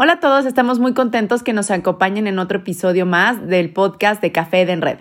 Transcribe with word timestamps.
Hola 0.00 0.12
a 0.12 0.20
todos, 0.20 0.46
estamos 0.46 0.78
muy 0.78 0.94
contentos 0.94 1.42
que 1.42 1.52
nos 1.52 1.72
acompañen 1.72 2.28
en 2.28 2.38
otro 2.38 2.58
episodio 2.58 3.04
más 3.04 3.44
del 3.48 3.72
podcast 3.72 4.22
de 4.22 4.30
Café 4.30 4.64
de 4.64 4.74
Enred. 4.74 4.98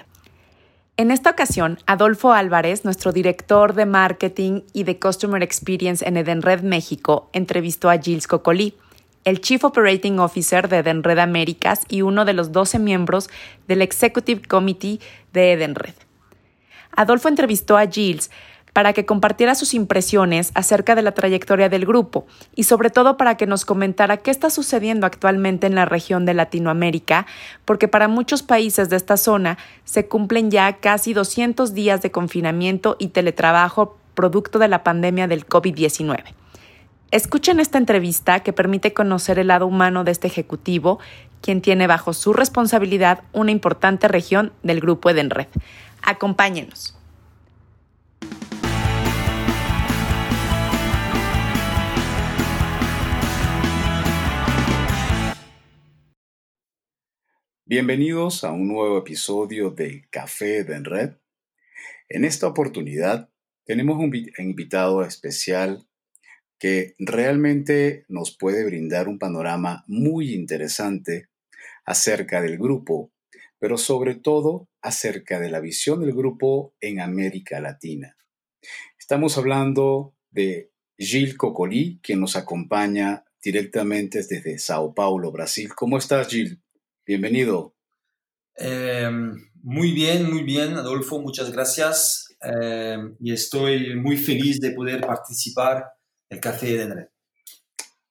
En 0.98 1.12
esta 1.12 1.30
ocasión, 1.30 1.78
Adolfo 1.86 2.34
Álvarez, 2.34 2.84
nuestro 2.84 3.12
director 3.12 3.76
de 3.76 3.86
marketing 3.86 4.62
y 4.74 4.86
de 4.86 4.98
Customer 4.98 5.44
Experience 5.44 6.04
en 6.04 6.18
Edenred 6.18 6.64
México, 6.64 7.30
entrevistó 7.32 7.91
a 7.91 8.00
Gilles 8.00 8.26
Cocolí, 8.26 8.74
el 9.24 9.40
Chief 9.40 9.64
Operating 9.64 10.18
Officer 10.18 10.68
de 10.68 10.80
Edenred 10.80 11.20
Américas 11.20 11.84
y 11.88 12.02
uno 12.02 12.26
de 12.26 12.34
los 12.34 12.52
12 12.52 12.80
miembros 12.80 13.30
del 13.68 13.84
Executive 13.84 14.48
Committee 14.48 15.00
de 15.32 15.52
Edenred. 15.52 15.94
Adolfo 16.96 17.27
entrevistó 17.27 17.77
a 17.77 17.86
Gilles 17.86 18.32
para 18.77 18.94
que 18.94 19.08
compartiera 19.08 19.55
sus 19.55 19.73
impresiones 19.73 20.52
acerca 20.54 20.94
de 20.94 21.02
la 21.02 21.13
trayectoria 21.13 21.68
del 21.68 21.84
grupo 21.84 22.27
y 22.54 22.66
sobre 22.66 22.91
todo 22.91 23.18
para 23.18 23.35
que 23.35 23.48
nos 23.48 23.66
comentara 23.66 24.18
qué 24.18 24.30
está 24.30 24.52
sucediendo 24.52 25.08
actualmente 25.08 25.66
en 25.66 25.73
la 25.73 25.85
región 25.85 26.27
de 26.27 26.35
Latinoamérica, 26.35 27.26
porque 27.65 27.87
para 27.87 28.07
muchos 28.07 28.43
países 28.43 28.91
de 28.91 28.98
esta 28.98 29.18
zona 29.18 29.57
se 29.84 30.07
cumplen 30.07 30.52
ya 30.52 30.74
casi 30.74 31.15
200 31.15 31.74
días 31.74 32.04
de 32.04 32.12
confinamiento 32.12 32.98
y 32.99 33.07
teletrabajo 33.07 33.98
producto 34.13 34.60
de 34.60 34.68
la 34.68 34.84
pandemia 34.84 35.27
del 35.27 35.48
COVID-19. 35.48 36.35
Escuchen 37.09 37.59
esta 37.59 37.80
entrevista 37.80 38.41
que 38.41 38.54
permite 38.54 38.93
conocer 38.93 39.40
el 39.40 39.48
lado 39.48 39.65
humano 39.65 40.04
de 40.04 40.12
este 40.12 40.27
ejecutivo, 40.27 40.99
quien 41.41 41.62
tiene 41.62 41.87
bajo 41.87 42.13
su 42.13 42.32
responsabilidad 42.32 43.24
una 43.34 43.49
importante 43.49 44.07
región 44.07 44.54
del 44.62 44.82
grupo 44.82 45.09
Edenred. 45.09 45.48
Acompáñenos. 46.04 46.96
Bienvenidos 57.70 58.46
a 58.46 58.54
un 58.54 58.70
nuevo 58.70 58.98
episodio 58.98 59.71
de 59.71 60.07
Café 60.10 60.63
de 60.63 60.79
Red. 60.79 61.15
En 62.07 62.24
esta 62.24 62.48
oportunidad 62.48 63.29
tenemos 63.65 63.98
un 63.98 64.09
invitado 64.38 65.03
especial 65.03 65.85
que 66.59 66.96
realmente 66.97 68.06
nos 68.07 68.34
puede 68.34 68.63
brindar 68.63 69.09
un 69.09 69.19
panorama 69.19 69.84
muy 69.85 70.34
interesante 70.34 71.28
acerca 71.84 72.41
del 72.41 72.57
grupo, 72.57 73.12
pero 73.59 73.78
sobre 73.78 74.16
todo 74.16 74.69
acerca 74.81 75.38
de 75.41 75.50
la 75.50 75.59
visión 75.59 76.00
del 76.00 76.13
grupo 76.13 76.74
en 76.79 77.02
América 77.02 77.59
Latina. 77.59 78.16
Estamos 78.97 79.38
hablando 79.38 80.16
de 80.31 80.72
Gilles 80.97 81.35
Cocolí, 81.35 82.00
quien 82.02 82.22
nos 82.22 82.38
acompaña 82.38 83.25
directamente 83.44 84.19
desde 84.19 84.57
Sao 84.57 84.94
Paulo, 84.94 85.34
Brasil. 85.34 85.75
¿Cómo 85.75 85.97
estás, 85.97 86.29
Gilles? 86.29 86.59
Bienvenido. 87.08 87.74
Em, 88.58 89.50
muy 89.63 89.94
bien, 89.94 90.30
muy 90.30 90.44
bien, 90.44 90.74
Adolfo, 90.74 91.22
muchas 91.22 91.54
gracias. 91.54 92.36
Em, 92.42 93.16
y 93.22 93.31
estoy 93.31 93.96
muy 93.96 94.18
feliz 94.18 94.59
de 94.59 94.72
poder 94.72 95.00
participar 95.00 95.86
en 96.30 96.36
el 96.36 96.42
Café 96.42 96.66
de 96.66 96.81
Enred. 96.84 97.08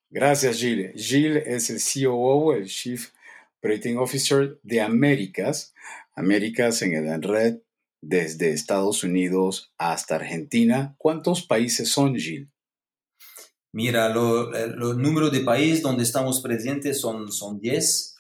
Gracias, 0.09 0.56
Gilles. 0.56 0.93
Gilles 0.94 1.43
es 1.47 1.69
el 1.69 2.06
COO, 2.06 2.54
el 2.54 2.69
Chief 2.69 3.10
Operating 3.59 3.98
Officer 3.98 4.59
de 4.62 4.81
Américas. 4.81 5.75
Américas 6.15 6.81
en 6.81 6.94
Edenred, 6.94 7.59
desde 8.00 8.53
Estados 8.53 9.04
Unidos 9.04 9.75
hasta 9.76 10.15
Argentina. 10.15 10.94
¿Cuántos 10.97 11.43
países 11.43 11.91
son, 11.91 12.15
Gilles? 12.16 12.49
Mira, 13.72 14.09
los 14.09 14.97
números 14.97 15.32
de 15.32 15.41
países 15.41 15.82
donde 15.82 16.03
estamos 16.03 16.41
presentes 16.41 16.99
son, 16.99 17.31
son 17.31 17.60
10 17.60 18.16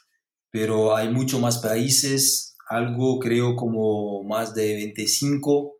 pero 0.56 0.96
hay 0.96 1.10
mucho 1.10 1.38
más 1.38 1.58
países, 1.58 2.56
algo 2.70 3.18
creo 3.18 3.54
como 3.56 4.24
más 4.24 4.54
de 4.54 4.72
25, 4.72 5.76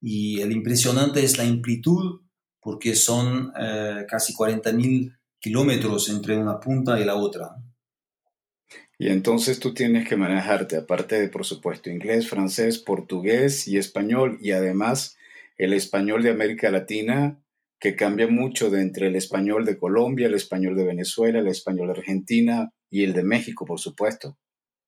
y 0.00 0.40
el 0.40 0.50
impresionante 0.50 1.22
es 1.22 1.36
la 1.36 1.44
amplitud, 1.44 2.22
porque 2.58 2.94
son 2.94 3.52
eh, 3.60 4.06
casi 4.08 4.32
40 4.32 4.72
mil 4.72 5.14
kilómetros 5.38 6.08
entre 6.08 6.38
una 6.38 6.58
punta 6.58 6.98
y 6.98 7.04
la 7.04 7.16
otra. 7.16 7.50
Y 8.98 9.08
entonces 9.08 9.60
tú 9.60 9.74
tienes 9.74 10.08
que 10.08 10.16
manejarte, 10.16 10.78
aparte 10.78 11.20
de, 11.20 11.28
por 11.28 11.44
supuesto, 11.44 11.90
inglés, 11.90 12.26
francés, 12.26 12.78
portugués 12.78 13.68
y 13.68 13.76
español, 13.76 14.38
y 14.40 14.52
además 14.52 15.18
el 15.58 15.74
español 15.74 16.22
de 16.22 16.30
América 16.30 16.70
Latina, 16.70 17.42
que 17.78 17.94
cambia 17.94 18.26
mucho 18.26 18.70
de 18.70 18.80
entre 18.80 19.08
el 19.08 19.16
español 19.16 19.66
de 19.66 19.76
Colombia, 19.76 20.28
el 20.28 20.34
español 20.34 20.76
de 20.76 20.86
Venezuela, 20.86 21.40
el 21.40 21.48
español 21.48 21.88
de 21.88 21.98
Argentina, 22.00 22.72
y 22.94 23.02
el 23.02 23.12
de 23.12 23.24
México, 23.24 23.64
por 23.64 23.80
supuesto. 23.80 24.38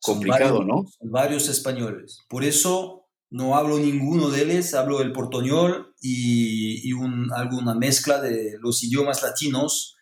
Complicado, 0.00 0.62
¿no? 0.62 0.86
varios 1.00 1.48
españoles. 1.48 2.20
Por 2.28 2.44
eso 2.44 3.08
no 3.30 3.56
hablo 3.56 3.80
ninguno 3.80 4.30
de 4.30 4.42
ellos, 4.42 4.74
hablo 4.74 5.02
el 5.02 5.10
portoñol 5.10 5.92
y, 6.00 6.92
alguna 7.34 7.74
mezcla 7.74 8.20
de 8.20 8.58
los 8.60 8.84
idiomas 8.84 9.24
latinos, 9.24 9.96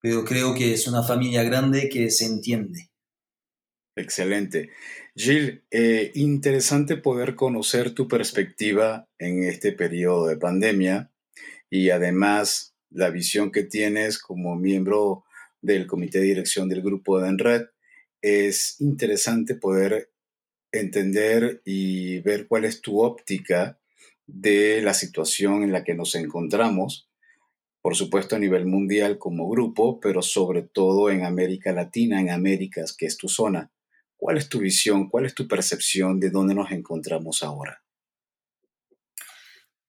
pero 0.00 0.24
creo 0.24 0.54
que 0.54 0.72
es 0.72 0.88
una 0.88 1.02
familia 1.02 1.42
grande 1.42 1.90
que 1.90 2.10
se 2.10 2.24
entiende. 2.24 2.90
Excelente. 3.94 4.70
Gilles, 5.14 5.60
eh, 5.70 6.12
interesante 6.14 6.96
poder 6.96 7.34
conocer 7.34 7.90
tu 7.90 8.08
perspectiva 8.08 9.06
en 9.18 9.44
este 9.44 9.72
periodo 9.72 10.28
de 10.28 10.38
pandemia 10.38 11.12
y 11.68 11.90
además 11.90 12.74
la 12.88 13.10
visión 13.10 13.52
que 13.52 13.64
tienes 13.64 14.18
como 14.18 14.56
miembro 14.56 15.24
del 15.64 15.86
comité 15.86 16.18
de 16.18 16.26
dirección 16.26 16.68
del 16.68 16.82
grupo 16.82 17.18
de 17.18 17.28
Enred, 17.28 17.62
es 18.20 18.80
interesante 18.80 19.54
poder 19.54 20.10
entender 20.72 21.62
y 21.64 22.20
ver 22.20 22.46
cuál 22.46 22.64
es 22.64 22.80
tu 22.80 23.00
óptica 23.00 23.78
de 24.26 24.82
la 24.82 24.94
situación 24.94 25.62
en 25.62 25.72
la 25.72 25.84
que 25.84 25.94
nos 25.94 26.14
encontramos, 26.14 27.08
por 27.80 27.96
supuesto 27.96 28.36
a 28.36 28.38
nivel 28.38 28.66
mundial 28.66 29.18
como 29.18 29.48
grupo, 29.48 30.00
pero 30.00 30.22
sobre 30.22 30.62
todo 30.62 31.10
en 31.10 31.24
América 31.24 31.72
Latina, 31.72 32.20
en 32.20 32.30
Américas, 32.30 32.94
que 32.96 33.06
es 33.06 33.16
tu 33.16 33.28
zona. 33.28 33.70
¿Cuál 34.16 34.38
es 34.38 34.48
tu 34.48 34.58
visión, 34.58 35.08
cuál 35.08 35.26
es 35.26 35.34
tu 35.34 35.46
percepción 35.46 36.18
de 36.18 36.30
dónde 36.30 36.54
nos 36.54 36.70
encontramos 36.72 37.42
ahora? 37.42 37.82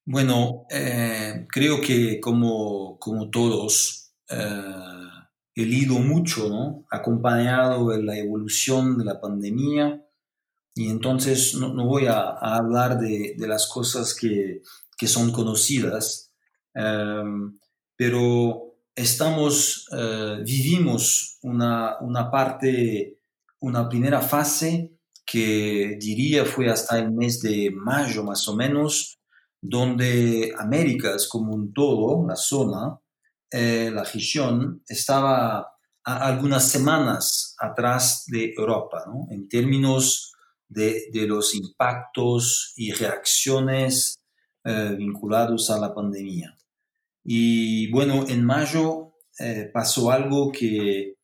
Bueno, 0.05 0.65
eh, 0.69 1.47
creo 1.49 1.81
que 1.81 2.19
como, 2.19 2.99
como 2.99 3.29
todos, 3.29 4.13
eh, 4.29 5.04
he 5.55 5.65
leído 5.65 5.95
mucho, 5.99 6.49
¿no? 6.49 6.85
acompañado 6.91 7.89
de 7.89 8.03
la 8.03 8.17
evolución 8.17 8.97
de 8.97 9.05
la 9.05 9.21
pandemia, 9.21 10.01
y 10.73 10.89
entonces 10.89 11.55
no, 11.55 11.85
voy 11.85 12.07
a, 12.07 12.31
hablar 12.31 12.99
de, 12.99 13.35
las 13.39 13.67
cosas 13.67 14.13
que, 14.13 14.61
son 15.07 15.31
conocidas, 15.31 16.33
em, 16.73 17.57
pero 17.95 18.75
estamos, 18.93 19.87
eh, 19.97 20.41
vivimos 20.43 21.39
una, 21.43 21.97
una 22.01 22.29
parte, 22.29 23.19
una 23.59 23.87
primera 23.87 24.19
fase 24.19 24.91
que 25.25 25.97
diría 25.99 26.43
fue 26.45 26.69
hasta 26.69 26.99
el 26.99 27.11
mes 27.11 27.41
de 27.41 27.71
mayo 27.71 28.23
más 28.23 28.47
o 28.49 28.55
menos, 28.55 29.19
donde 29.61 30.53
Américas 30.57 31.27
como 31.27 31.53
un 31.53 31.73
todo, 31.73 32.27
la 32.27 32.35
zona, 32.35 32.99
eh, 33.51 33.91
la 33.93 34.03
región 34.03 34.83
estaba 34.87 35.71
a 36.03 36.27
algunas 36.27 36.69
semanas 36.69 37.55
atrás 37.59 38.25
de 38.27 38.53
Europa, 38.57 39.03
en 39.31 39.47
términos 39.47 40.33
de, 40.67 41.09
los 41.27 41.55
impactos 41.55 42.73
y 42.75 42.91
reacciones 42.91 44.19
eh, 44.63 44.95
vinculados 44.97 45.69
a 45.69 45.79
la 45.79 45.93
pandemia. 45.93 46.57
Y 47.23 47.89
bueno, 47.91 48.25
en 48.27 48.43
mayo 48.43 49.13
eh, 49.39 49.69
pasó 49.73 50.11
algo 50.11 50.51
que 50.51 51.15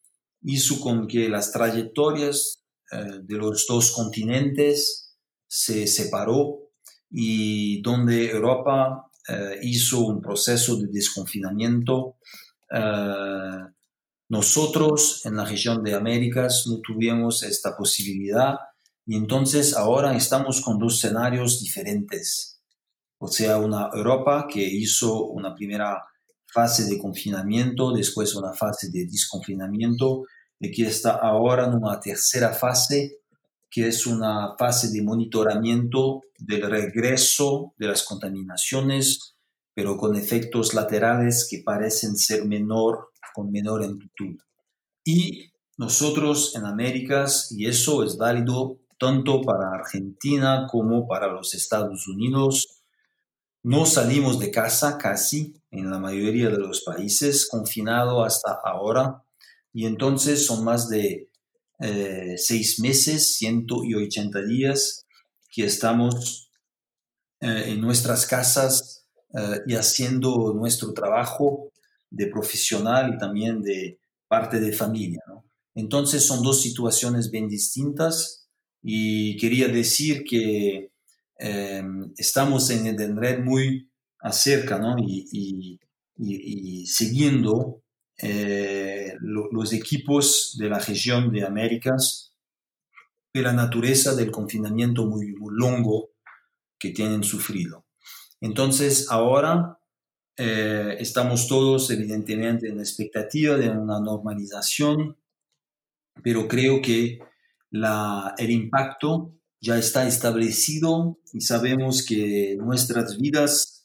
hizo 0.44 0.80
con 0.80 1.08
que 1.08 1.30
las 1.30 1.52
trayectorias 1.52 2.58
de 2.92 3.38
los 3.38 3.66
dos 3.68 3.94
continentes 3.94 5.16
se 5.48 5.88
separó 5.88 6.72
y 7.10 7.82
donde 7.82 8.32
Europa 8.32 9.11
eh, 9.28 9.60
hizo 9.62 10.00
un 10.02 10.22
proceso 10.22 10.78
de 10.78 10.88
desconfinamiento 10.88 12.18
eh, 12.72 13.60
Nosotros 14.30 15.26
en 15.26 15.36
la 15.36 15.46
región 15.46 15.84
de 15.84 15.94
Américas 15.94 16.66
no 16.68 16.80
tuvimos 16.80 17.44
esta 17.44 17.76
posibilidad 17.76 18.56
y 19.06 19.18
entonces 19.18 19.76
ahora 19.76 20.16
estamos 20.16 20.62
con 20.62 20.80
dos 20.80 20.98
escenarios 20.98 21.60
diferentes. 21.60 22.62
O 23.20 23.28
sea, 23.28 23.58
una 23.58 23.90
Europa 23.94 24.48
que 24.52 24.64
hizo 24.64 25.26
una 25.26 25.54
primera 25.54 26.02
fase 26.46 26.86
de 26.86 26.98
confinamiento, 26.98 27.92
después 27.92 28.36
una 28.36 28.54
fase 28.54 28.90
de 28.90 29.06
desconfinamiento 29.06 30.24
y 30.60 30.72
que 30.72 30.88
está 30.88 31.12
ahora 31.12 31.66
en 31.66 31.76
una 31.76 32.00
tercera 32.00 32.54
fase 32.54 33.21
que 33.72 33.88
es 33.88 34.06
una 34.06 34.56
fase 34.60 34.90
de 34.90 35.02
monitoramiento 35.02 36.24
del 36.38 36.70
regreso 36.70 37.74
de 37.78 37.88
las 37.88 38.04
contaminaciones, 38.04 39.38
pero 39.74 39.96
con 39.96 40.18
efectos 40.18 40.74
laterales 40.74 41.48
que 41.50 41.64
parecen 41.66 42.18
ser 42.18 42.46
menor, 42.46 43.12
con 43.34 43.50
menor 43.50 43.84
amplitud. 43.84 44.38
Y 45.06 45.52
nosotros 45.78 46.54
en 46.56 46.66
Américas, 46.66 47.50
y 47.52 47.66
eso 47.66 48.04
es 48.04 48.18
válido 48.18 48.78
tanto 49.00 49.42
para 49.42 49.72
Argentina 49.74 50.68
como 50.70 51.08
para 51.08 51.28
los 51.28 51.56
Estados 51.56 52.08
Unidos, 52.08 52.84
no 53.64 53.86
salimos 53.86 54.40
de 54.40 54.52
casa 54.52 54.98
casi 54.98 55.56
en 55.72 55.90
la 55.90 55.98
mayoría 55.98 56.50
de 56.50 56.58
los 56.58 56.82
países, 56.82 57.48
confinado 57.48 58.24
hasta 58.24 58.60
ahora, 58.64 59.24
y 59.74 59.86
entonces 59.86 60.46
son 60.46 60.66
más 60.66 60.90
de 60.90 61.31
eh, 61.84 62.36
seis 62.38 62.80
meses, 62.80 63.38
180 63.38 64.44
días 64.44 65.08
que 65.50 65.66
estamos 65.66 66.52
eh, 67.40 67.64
en 67.70 67.82
nuestras 67.82 68.28
casas 68.28 69.08
eh, 69.34 69.62
y 69.66 69.74
haciendo 69.74 70.54
nuestro 70.54 70.94
trabajo 70.94 71.72
de 72.12 72.28
profesional 72.28 73.16
y 73.16 73.18
también 73.18 73.64
de 73.64 74.00
parte 74.28 74.60
de 74.60 74.72
familia. 74.74 75.22
Entonces 75.74 76.24
son 76.24 76.44
dos 76.44 76.62
situaciones 76.62 77.32
bien 77.32 77.48
distintas 77.48 78.48
y 78.84 79.36
quería 79.38 79.68
decir 79.68 80.24
que 80.24 80.92
estamos 82.18 82.70
en 82.70 82.86
el 82.86 83.18
red 83.18 83.40
muy 83.40 83.90
acerca 84.20 84.78
¿no? 84.78 84.96
y, 85.00 85.80
y 86.16 86.86
siguiendo 86.86 87.81
eh, 88.22 89.16
los 89.20 89.74
equipos 89.74 90.56
de 90.60 90.70
la 90.70 90.80
región 90.80 91.32
de 91.32 91.44
Américas 91.44 92.32
de 93.34 93.42
la 93.42 93.54
naturaleza 93.54 94.14
del 94.16 94.32
confinamiento 94.32 95.06
muy, 95.06 95.34
longo 95.52 96.12
que 96.78 96.92
tienen 96.92 97.24
sufrido. 97.24 97.86
Entonces, 98.42 99.08
ahora 99.10 99.80
eh, 100.38 100.98
estamos 101.00 101.48
todos 101.48 101.90
evidentemente 101.92 102.68
en 102.68 102.78
la 102.78 102.84
expectativa 102.84 103.56
de 103.56 103.70
una 103.70 104.00
normalización, 104.00 105.18
pero 106.24 106.48
creo 106.48 106.82
que 106.82 107.20
la, 107.70 108.36
el 108.38 108.52
impacto 108.52 109.34
ya 109.62 109.78
está 109.78 110.08
establecido 110.08 111.20
y 111.34 111.42
sabemos 111.42 112.06
que 112.06 112.58
nuestras 112.60 113.18
vidas 113.18 113.81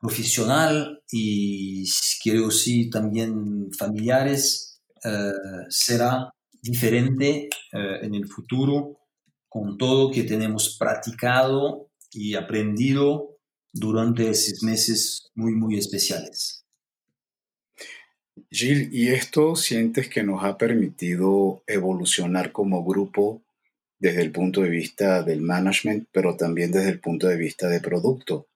profesional 0.00 1.02
y 1.10 1.84
quiero 2.22 2.50
sí 2.50 2.90
también 2.90 3.72
familiares 3.72 4.80
eh, 5.04 5.32
será 5.68 6.32
diferente 6.62 7.48
eh, 7.72 7.98
en 8.02 8.14
el 8.14 8.26
futuro 8.26 8.98
con 9.48 9.78
todo 9.78 10.10
que 10.10 10.24
tenemos 10.24 10.76
practicado 10.78 11.90
y 12.12 12.34
aprendido 12.34 13.38
durante 13.72 14.28
esos 14.28 14.62
meses 14.62 15.30
muy, 15.34 15.52
muy 15.52 15.78
especiales. 15.78 16.64
Gil, 18.50 18.90
¿y 18.92 19.08
esto 19.08 19.56
sientes 19.56 20.08
que 20.08 20.22
nos 20.22 20.44
ha 20.44 20.58
permitido 20.58 21.62
evolucionar 21.66 22.52
como 22.52 22.84
grupo 22.84 23.42
desde 23.98 24.22
el 24.22 24.30
punto 24.30 24.60
de 24.62 24.70
vista 24.70 25.22
del 25.22 25.40
management, 25.40 26.08
pero 26.12 26.36
también 26.36 26.70
desde 26.70 26.90
el 26.90 27.00
punto 27.00 27.26
de 27.26 27.36
vista 27.36 27.68
de 27.68 27.80
producto? 27.80 28.46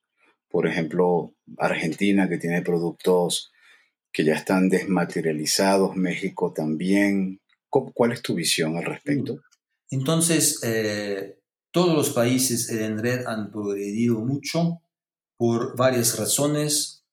Por 0.50 0.66
ejemplo, 0.66 1.34
Argentina, 1.58 2.28
que 2.28 2.38
tiene 2.38 2.62
productos 2.62 3.52
que 4.12 4.24
ya 4.24 4.34
están 4.34 4.68
desmaterializados, 4.68 5.96
México 5.96 6.52
también. 6.52 7.40
¿Cuál 7.68 8.12
es 8.12 8.20
tu 8.20 8.34
visión 8.34 8.76
al 8.76 8.84
respecto? 8.84 9.40
Entonces, 9.90 10.60
eh, 10.64 11.38
todos 11.70 11.94
los 11.94 12.10
países 12.10 12.68
en 12.70 12.98
red 12.98 13.24
han 13.26 13.52
progredido 13.52 14.18
mucho 14.18 14.82
por 15.36 15.76
varias 15.76 16.18
razones. 16.18 17.04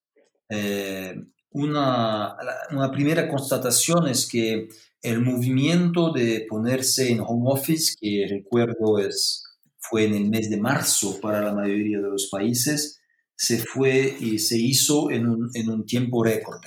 Eh, 0.49 1.15
una, 1.51 2.35
una, 2.71 2.91
primera 2.91 3.29
constatación 3.29 4.07
es 4.07 4.27
que 4.27 4.67
el 5.03 5.21
movimiento 5.21 6.11
de 6.11 6.45
ponerse 6.49 7.11
en 7.11 7.19
home 7.19 7.51
office, 7.51 7.95
que 7.99 8.25
recuerdo 8.27 8.97
es, 8.97 9.43
fue 9.77 10.05
en 10.05 10.15
el 10.15 10.29
mes 10.29 10.49
de 10.49 10.57
marzo 10.57 11.19
para 11.21 11.41
la 11.41 11.53
mayoría 11.53 11.99
de 11.99 12.09
los 12.09 12.29
países, 12.31 12.96
se 13.37 13.59
fue 13.59 14.17
y 14.19 14.39
se 14.39 14.57
hizo 14.57 15.11
en 15.11 15.27
un, 15.29 15.49
en 15.53 15.69
un 15.69 15.85
tiempo 15.85 16.23
récord, 16.23 16.59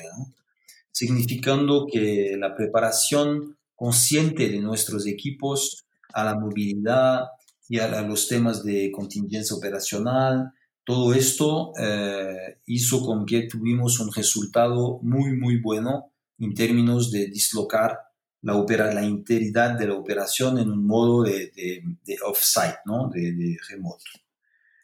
significando 0.93 1.87
que 1.93 2.37
la 2.38 2.55
preparación 2.55 3.58
consciente 3.75 4.49
de 4.49 4.61
nuestros 4.61 5.06
equipos 5.06 5.84
a 6.12 6.25
la 6.25 6.38
movilidad 6.38 7.25
y 7.69 7.78
a, 7.78 8.02
los 8.02 8.28
temas 8.28 8.62
de 8.62 8.90
contingencia 8.93 9.56
operacional, 9.56 10.52
todo 10.84 11.12
esto 11.12 11.72
eh, 11.78 12.58
hizo 12.67 13.05
con 13.05 13.26
que 13.26 13.49
tuvimos 13.49 13.99
un 14.00 14.12
resultado 14.12 15.00
muy, 15.02 15.37
muy 15.37 15.61
bueno 15.61 16.12
en 16.38 16.55
términos 16.55 17.11
de 17.11 17.26
dislocar 17.26 17.99
la, 18.43 18.56
opera, 18.56 18.94
la 18.94 19.05
integridad 19.05 19.78
de 19.78 19.88
la 19.88 19.94
operación 19.94 20.58
en 20.58 20.70
un 20.70 20.87
modo 20.87 21.25
de, 21.25 21.52
de, 21.55 22.19
off-site, 22.25 22.78
¿no? 22.87 23.08
de, 23.08 23.32
de 23.32 23.56
remoto. 23.69 24.05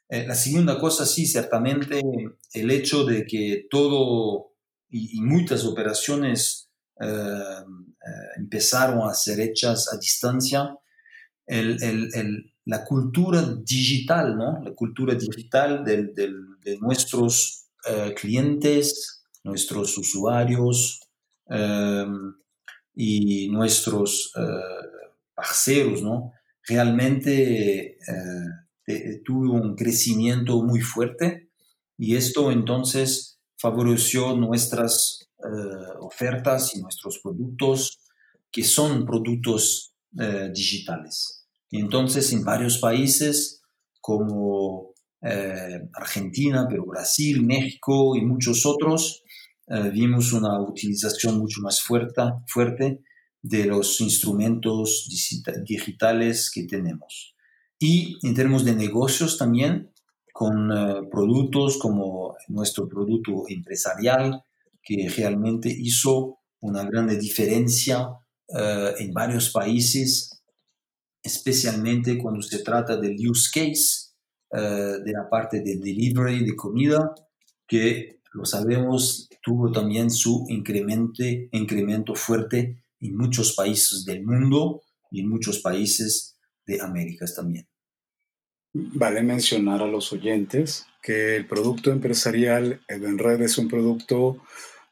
Eh, 0.09 0.25
la 0.27 0.35
segunda 0.35 0.79
cosa, 0.79 1.05
sí, 1.05 1.27
ciertamente 1.27 2.01
el 2.53 2.71
hecho 2.71 3.05
de 3.05 3.27
que 3.27 3.67
todo 3.69 4.53
y, 4.89 5.21
muchas 5.21 5.65
operaciones 5.65 6.71
eh, 7.01 7.07
eh, 7.07 8.29
empezaron 8.37 9.09
a 9.09 9.15
ser 9.15 9.41
hechas 9.41 9.93
a 9.93 9.99
distancia, 9.99 10.77
la 11.49 12.85
cultura 12.85 13.43
digital, 13.65 14.37
¿no? 14.37 14.61
La 14.63 14.73
cultura 14.75 15.15
digital 15.15 15.85
de 15.85 16.77
nuestros 16.81 17.69
clientes, 18.17 19.23
nuestros 19.45 19.97
usuarios 19.97 21.01
y 22.97 23.49
nuestros 23.51 24.33
parceros, 25.37 26.03
¿no? 26.03 26.33
Realmente 26.67 27.97
eh, 28.89 29.21
tuvo 29.25 29.55
un 29.55 29.75
crecimiento 29.75 30.63
muy 30.63 30.81
fuerte 30.81 31.51
y 31.99 32.15
esto 32.15 32.53
entonces 32.53 33.41
favoreció 33.59 34.37
nuestras 34.37 35.29
eh, 35.39 35.97
ofertas 36.01 36.77
y 36.77 36.81
nuestros 36.81 37.19
productos 37.19 37.99
que 38.53 38.63
son 38.63 39.05
productos 39.05 39.93
eh, 40.21 40.51
digitales. 40.55 41.49
Y 41.69 41.81
entonces 41.81 42.33
en 42.33 42.45
varios 42.45 42.79
países 42.79 43.61
como 44.01 44.95
Argentina, 45.95 46.67
pero 46.71 46.85
Brasil, 46.87 47.45
México 47.45 48.15
y 48.15 48.25
muchos 48.25 48.65
otros, 48.65 49.25
vimos 49.93 50.33
una 50.33 50.61
utilización 50.61 51.39
mucho 51.39 51.61
más 51.63 51.83
fuerte 51.83 53.03
de 53.43 53.65
los 53.65 54.01
instrumentos 54.01 55.09
digitales 55.67 56.49
que 56.55 56.63
tenemos 56.65 57.36
y 57.79 58.19
en 58.27 58.35
términos 58.35 58.65
de 58.65 58.75
negocios 58.75 59.37
también 59.39 59.93
con 60.33 60.71
eh, 60.71 61.09
productos 61.11 61.79
como 61.79 62.37
nuestro 62.49 62.89
producto 62.89 63.45
empresarial 63.49 64.43
que 64.83 65.09
realmente 65.09 65.69
hizo 65.69 66.39
una 66.61 66.85
gran 66.85 67.09
diferencia 67.19 68.09
eh, 68.49 68.95
en 68.99 69.13
varios 69.13 69.51
países, 69.51 70.43
especialmente 71.23 72.19
cuando 72.19 72.43
se 72.43 72.61
trata 72.61 72.97
del 72.97 73.17
use 73.29 73.51
case 73.53 74.13
eh, 74.53 74.99
de 75.05 75.13
la 75.13 75.29
parte 75.29 75.61
de 75.61 75.77
delivery 75.77 76.45
de 76.45 76.55
comida, 76.55 77.15
que 77.67 78.21
lo 78.33 78.45
sabemos 78.45 79.29
tuvo 79.43 79.73
también 79.73 80.11
su 80.11 80.45
incremento, 80.49 81.25
incremento 81.53 82.15
fuerte 82.15 82.85
en 83.01 83.17
muchos 83.17 83.55
países 83.55 84.05
del 84.05 84.25
mundo 84.25 84.83
y 85.11 85.21
en 85.21 85.29
muchos 85.29 85.61
países 85.61 86.36
de 86.67 86.81
Américas 86.81 87.35
también. 87.35 87.67
Vale 88.73 89.23
mencionar 89.23 89.83
a 89.83 89.87
los 89.87 90.13
oyentes 90.13 90.87
que 91.03 91.37
el 91.37 91.47
producto 91.47 91.91
empresarial 91.91 92.83
Edenred 92.89 93.41
es 93.41 93.57
un 93.59 93.69
producto 93.69 94.43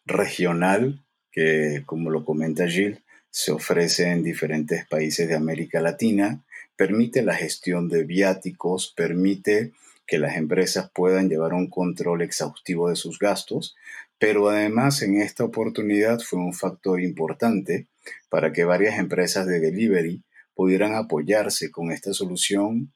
regional 0.06 1.04
que, 1.30 1.82
como 1.84 2.10
lo 2.10 2.24
comenta 2.24 2.66
Gil, 2.66 3.02
se 3.30 3.52
ofrece 3.52 4.10
en 4.10 4.22
diferentes 4.22 4.86
países 4.86 5.28
de 5.28 5.34
América 5.34 5.80
Latina, 5.80 6.44
permite 6.76 7.22
la 7.22 7.34
gestión 7.34 7.88
de 7.88 8.04
viáticos, 8.04 8.94
permite 8.96 9.72
que 10.06 10.18
las 10.18 10.36
empresas 10.36 10.90
puedan 10.94 11.28
llevar 11.28 11.52
un 11.52 11.68
control 11.68 12.22
exhaustivo 12.22 12.88
de 12.88 12.96
sus 12.96 13.18
gastos, 13.18 13.74
pero 14.18 14.48
además 14.48 15.02
en 15.02 15.20
esta 15.20 15.44
oportunidad 15.44 16.20
fue 16.20 16.38
un 16.38 16.54
factor 16.54 17.00
importante 17.00 17.86
para 18.28 18.52
que 18.52 18.64
varias 18.64 18.98
empresas 18.98 19.46
de 19.46 19.60
delivery 19.60 20.22
pudieran 20.54 20.94
apoyarse 20.94 21.70
con 21.70 21.90
esta 21.90 22.12
solución 22.12 22.92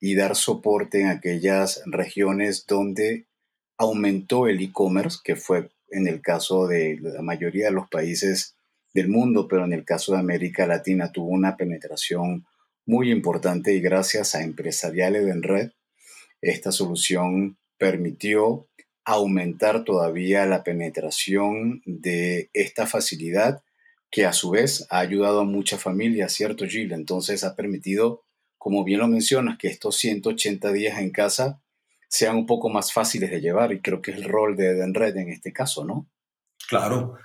y 0.00 0.14
dar 0.14 0.36
soporte 0.36 1.00
en 1.00 1.08
aquellas 1.08 1.82
regiones 1.86 2.64
donde 2.66 3.26
aumentó 3.76 4.46
el 4.46 4.60
e-commerce, 4.60 5.18
que 5.22 5.36
fue 5.36 5.70
en 5.90 6.06
el 6.06 6.20
caso 6.20 6.66
de 6.66 6.98
la 7.00 7.22
mayoría 7.22 7.66
de 7.66 7.72
los 7.72 7.88
países 7.88 8.54
del 8.94 9.08
mundo, 9.08 9.48
pero 9.48 9.64
en 9.64 9.72
el 9.72 9.84
caso 9.84 10.12
de 10.12 10.18
América 10.18 10.66
Latina 10.66 11.12
tuvo 11.12 11.28
una 11.28 11.56
penetración 11.56 12.46
muy 12.86 13.10
importante 13.10 13.74
y 13.74 13.80
gracias 13.80 14.34
a 14.34 14.42
Empresariales 14.42 15.28
en 15.28 15.42
Red, 15.42 15.70
esta 16.40 16.72
solución 16.72 17.58
permitió 17.76 18.66
aumentar 19.04 19.84
todavía 19.84 20.46
la 20.46 20.62
penetración 20.62 21.82
de 21.86 22.50
esta 22.52 22.86
facilidad 22.86 23.62
que 24.10 24.26
a 24.26 24.32
su 24.32 24.50
vez 24.50 24.86
ha 24.90 24.98
ayudado 25.00 25.40
a 25.40 25.44
muchas 25.44 25.82
familias, 25.82 26.32
¿cierto, 26.32 26.66
Gil? 26.66 26.92
Entonces 26.92 27.44
ha 27.44 27.54
permitido, 27.54 28.24
como 28.56 28.84
bien 28.84 29.00
lo 29.00 29.08
mencionas, 29.08 29.58
que 29.58 29.68
estos 29.68 29.96
180 29.96 30.72
días 30.72 30.98
en 30.98 31.10
casa 31.10 31.60
sean 32.08 32.36
un 32.36 32.46
poco 32.46 32.70
más 32.70 32.92
fáciles 32.92 33.30
de 33.30 33.40
llevar 33.40 33.72
y 33.72 33.80
creo 33.80 34.00
que 34.00 34.12
es 34.12 34.16
el 34.18 34.24
rol 34.24 34.56
de 34.56 34.70
Edenred 34.70 35.16
en 35.16 35.28
este 35.28 35.52
caso, 35.52 35.84
¿no? 35.84 36.08
Claro. 36.68 37.18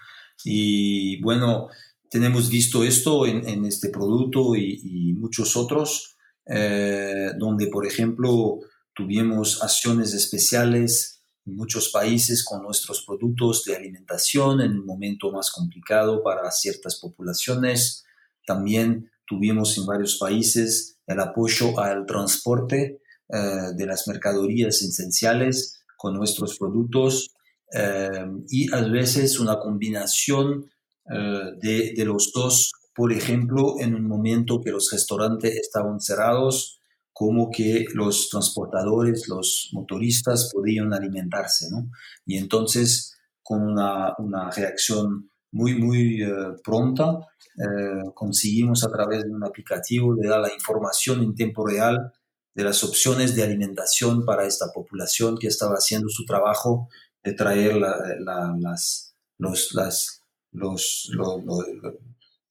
Y 0.44 1.22
bueno, 1.22 1.70
tenemos 2.10 2.50
visto 2.50 2.84
esto 2.84 3.26
en, 3.26 3.66
este 3.66 3.90
producto 3.90 4.56
y, 4.56 5.14
muchos 5.18 5.56
otros, 5.56 6.18
eh, 6.46 7.32
donde, 7.40 7.68
por 7.68 7.88
ejemplo, 7.88 8.60
tuvimos 8.94 9.64
acciones 9.64 10.14
especiales 10.14 11.23
muchos 11.46 11.90
países 11.90 12.44
con 12.44 12.64
nuestros 12.64 13.04
productos 13.06 13.64
de 13.66 13.76
alimentación 13.76 14.62
en 14.62 14.80
un 14.80 14.86
momento 14.86 15.32
más 15.32 15.52
complicado 15.52 16.24
para 16.24 16.50
ciertas 16.52 17.00
poblaciones. 17.00 18.06
También 18.46 19.12
tuvimos 19.26 19.78
en 19.78 19.86
varios 19.86 20.18
países 20.18 20.98
el 21.08 21.20
apoyo 21.20 21.80
al 21.80 22.06
transporte 22.06 23.02
eh, 23.30 23.38
de 23.76 23.86
las 23.86 24.08
mercaderías 24.08 24.82
esenciales 24.82 25.84
con 25.98 26.16
nuestros 26.16 26.58
productos 26.58 27.32
eh, 27.74 28.26
y 28.50 28.74
a 28.74 28.82
veces 28.82 29.40
una 29.40 29.60
combinación 29.60 30.70
eh, 31.10 31.52
de, 31.62 31.94
de, 31.96 32.06
los 32.06 32.32
dos, 32.34 32.72
por 32.96 33.12
ejemplo, 33.12 33.76
en 33.80 33.96
un 33.96 34.08
momento 34.08 34.62
que 34.62 34.72
los 34.72 34.90
restaurantes 34.92 35.56
estaban 35.56 36.00
cerrados, 36.00 36.80
como 37.14 37.52
que 37.52 37.86
los 37.94 38.30
transportadores, 38.30 39.28
los 39.28 39.70
motoristas 39.72 40.50
podían 40.52 40.94
alimentarse, 40.94 41.70
¿no? 41.70 41.90
Y 42.26 42.38
entonces, 42.38 43.16
con 43.44 43.62
una, 43.62 44.16
una 44.18 44.50
reacción 44.50 45.30
muy, 45.52 45.76
muy 45.76 46.24
eh, 46.24 46.28
pronta, 46.64 47.20
eh, 47.56 48.12
conseguimos 48.16 48.84
a 48.84 48.92
través 48.92 49.24
de 49.24 49.32
un 49.32 49.44
aplicativo 49.44 50.16
de 50.16 50.28
dar 50.28 50.42
la 50.42 50.54
información 50.54 51.22
en 51.22 51.36
tiempo 51.36 51.66
real 51.66 52.12
de 52.56 52.64
las 52.64 52.84
opciones 52.84 53.36
de 53.36 53.44
alimentación 53.44 54.26
para 54.26 54.46
esta 54.46 54.72
población 54.74 55.38
que 55.38 55.48
estaba 55.48 55.76
haciendo 55.76 56.10
su 56.10 56.26
trabajo 56.26 56.90
de 57.24 57.34
traer 57.34 57.76
las, 57.76 59.16
los, 59.38 59.74
las, 59.74 60.24
los, 60.52 61.12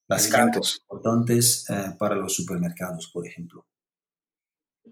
las 0.07 0.27
cartas 0.27 0.79
importantes 0.81 1.69
eh, 1.69 1.95
para 1.97 2.15
los 2.15 2.33
supermercados, 2.33 3.09
por 3.13 3.27
ejemplo. 3.27 3.65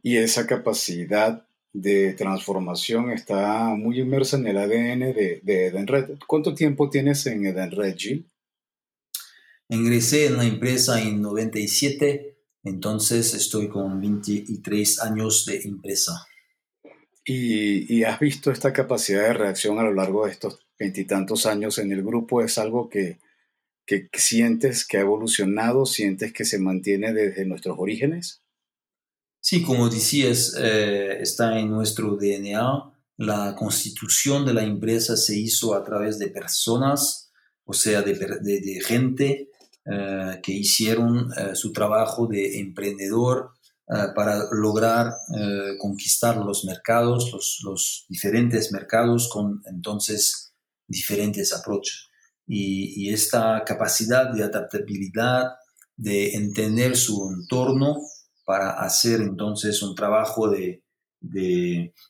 Y 0.03 0.17
esa 0.17 0.47
capacidad 0.47 1.45
de 1.73 2.13
transformación 2.13 3.11
está 3.11 3.69
muy 3.75 3.99
inmersa 3.99 4.37
en 4.37 4.47
el 4.47 4.57
ADN 4.57 5.13
de, 5.13 5.41
de 5.43 5.67
Edenred. 5.67 6.17
¿Cuánto 6.27 6.53
tiempo 6.53 6.89
tienes 6.89 7.25
en 7.27 7.45
Edenred, 7.45 7.95
Gil? 7.97 8.25
Ingresé 9.69 10.25
en 10.25 10.37
la 10.37 10.43
empresa 10.43 11.01
en 11.01 11.21
97, 11.21 12.35
entonces 12.63 13.33
estoy 13.33 13.69
con 13.69 14.01
23 14.01 15.01
años 15.01 15.45
de 15.45 15.61
empresa. 15.61 16.27
¿Y, 17.23 17.95
y 17.95 18.03
has 18.03 18.19
visto 18.19 18.51
esta 18.51 18.73
capacidad 18.73 19.23
de 19.23 19.33
reacción 19.33 19.79
a 19.79 19.83
lo 19.83 19.93
largo 19.93 20.25
de 20.25 20.31
estos 20.33 20.59
veintitantos 20.77 21.45
años 21.45 21.77
en 21.77 21.93
el 21.93 22.03
grupo? 22.03 22.41
¿Es 22.41 22.57
algo 22.57 22.89
que, 22.89 23.19
que 23.85 24.09
sientes 24.13 24.85
que 24.85 24.97
ha 24.97 25.01
evolucionado, 25.01 25.85
sientes 25.85 26.33
que 26.33 26.43
se 26.43 26.59
mantiene 26.59 27.13
desde 27.13 27.45
nuestros 27.45 27.77
orígenes? 27.79 28.41
Sí, 29.43 29.63
como 29.63 29.89
decías, 29.89 30.55
eh, 30.59 31.17
está 31.19 31.57
en 31.57 31.71
nuestro 31.71 32.15
DNA. 32.15 32.93
La 33.17 33.55
constitución 33.55 34.45
de 34.45 34.53
la 34.53 34.63
empresa 34.63 35.17
se 35.17 35.35
hizo 35.35 35.73
a 35.73 35.83
través 35.83 36.19
de 36.19 36.27
personas, 36.27 37.31
o 37.65 37.73
sea, 37.73 38.03
de, 38.03 38.81
gente 38.85 39.49
eh, 39.85 40.39
que 40.43 40.51
hicieron 40.51 41.31
eh, 41.35 41.55
su 41.55 41.73
trabajo 41.73 42.27
de 42.27 42.59
emprendedor 42.59 43.53
para 44.15 44.45
lograr 44.53 45.11
conquistar 45.77 46.37
los 46.37 46.63
mercados, 46.63 47.29
los, 47.61 48.05
diferentes 48.07 48.71
mercados 48.71 49.27
con 49.27 49.61
entonces 49.65 50.53
diferentes 50.87 51.51
approaches. 51.51 52.07
Y 52.47 53.11
esta 53.11 53.61
capacidad 53.65 54.31
de 54.31 54.45
adaptabilidad, 54.45 55.55
de 55.97 56.35
entender 56.35 56.95
su 56.95 57.29
entorno, 57.37 57.97
para 58.51 58.71
hacer 58.81 59.21
entonces 59.21 59.81
un 59.81 59.95
trabajo 59.95 60.49
de, 60.49 60.83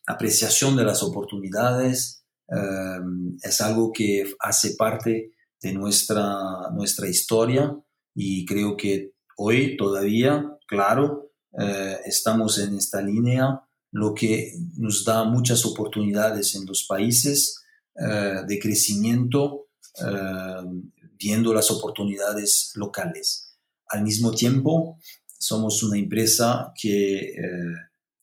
apreciación 0.07 0.75
de 0.75 0.83
las 0.83 1.03
oportunidades. 1.03 2.25
Em, 2.47 3.37
es 3.43 3.61
algo 3.61 3.91
que 3.93 4.25
hace 4.39 4.73
parte 4.75 5.33
de 5.61 5.71
nuestra, 5.73 6.71
nuestra 6.73 7.07
historia 7.07 7.77
y 8.15 8.43
creo 8.47 8.75
que 8.75 9.11
hoy 9.37 9.77
todavía, 9.77 10.57
claro, 10.65 11.29
eh, 11.59 11.97
estamos 12.05 12.57
en 12.57 12.75
esta 12.75 13.03
línea, 13.03 13.61
lo 13.91 14.15
que 14.15 14.53
nos 14.77 15.05
da 15.05 15.23
muchas 15.23 15.63
oportunidades 15.63 16.55
en 16.55 16.65
los 16.65 16.85
países 16.87 17.63
eh, 18.03 18.41
de 18.47 18.57
crecimiento, 18.57 19.67
em, 19.99 20.91
viendo 21.19 21.53
las 21.53 21.69
oportunidades 21.69 22.71
locales. 22.73 23.59
Al 23.89 24.01
mismo 24.01 24.31
tiempo, 24.31 24.97
somos 25.41 25.81
una 25.81 25.97
empresa 25.97 26.71
que 26.79 27.17
eh, 27.17 27.75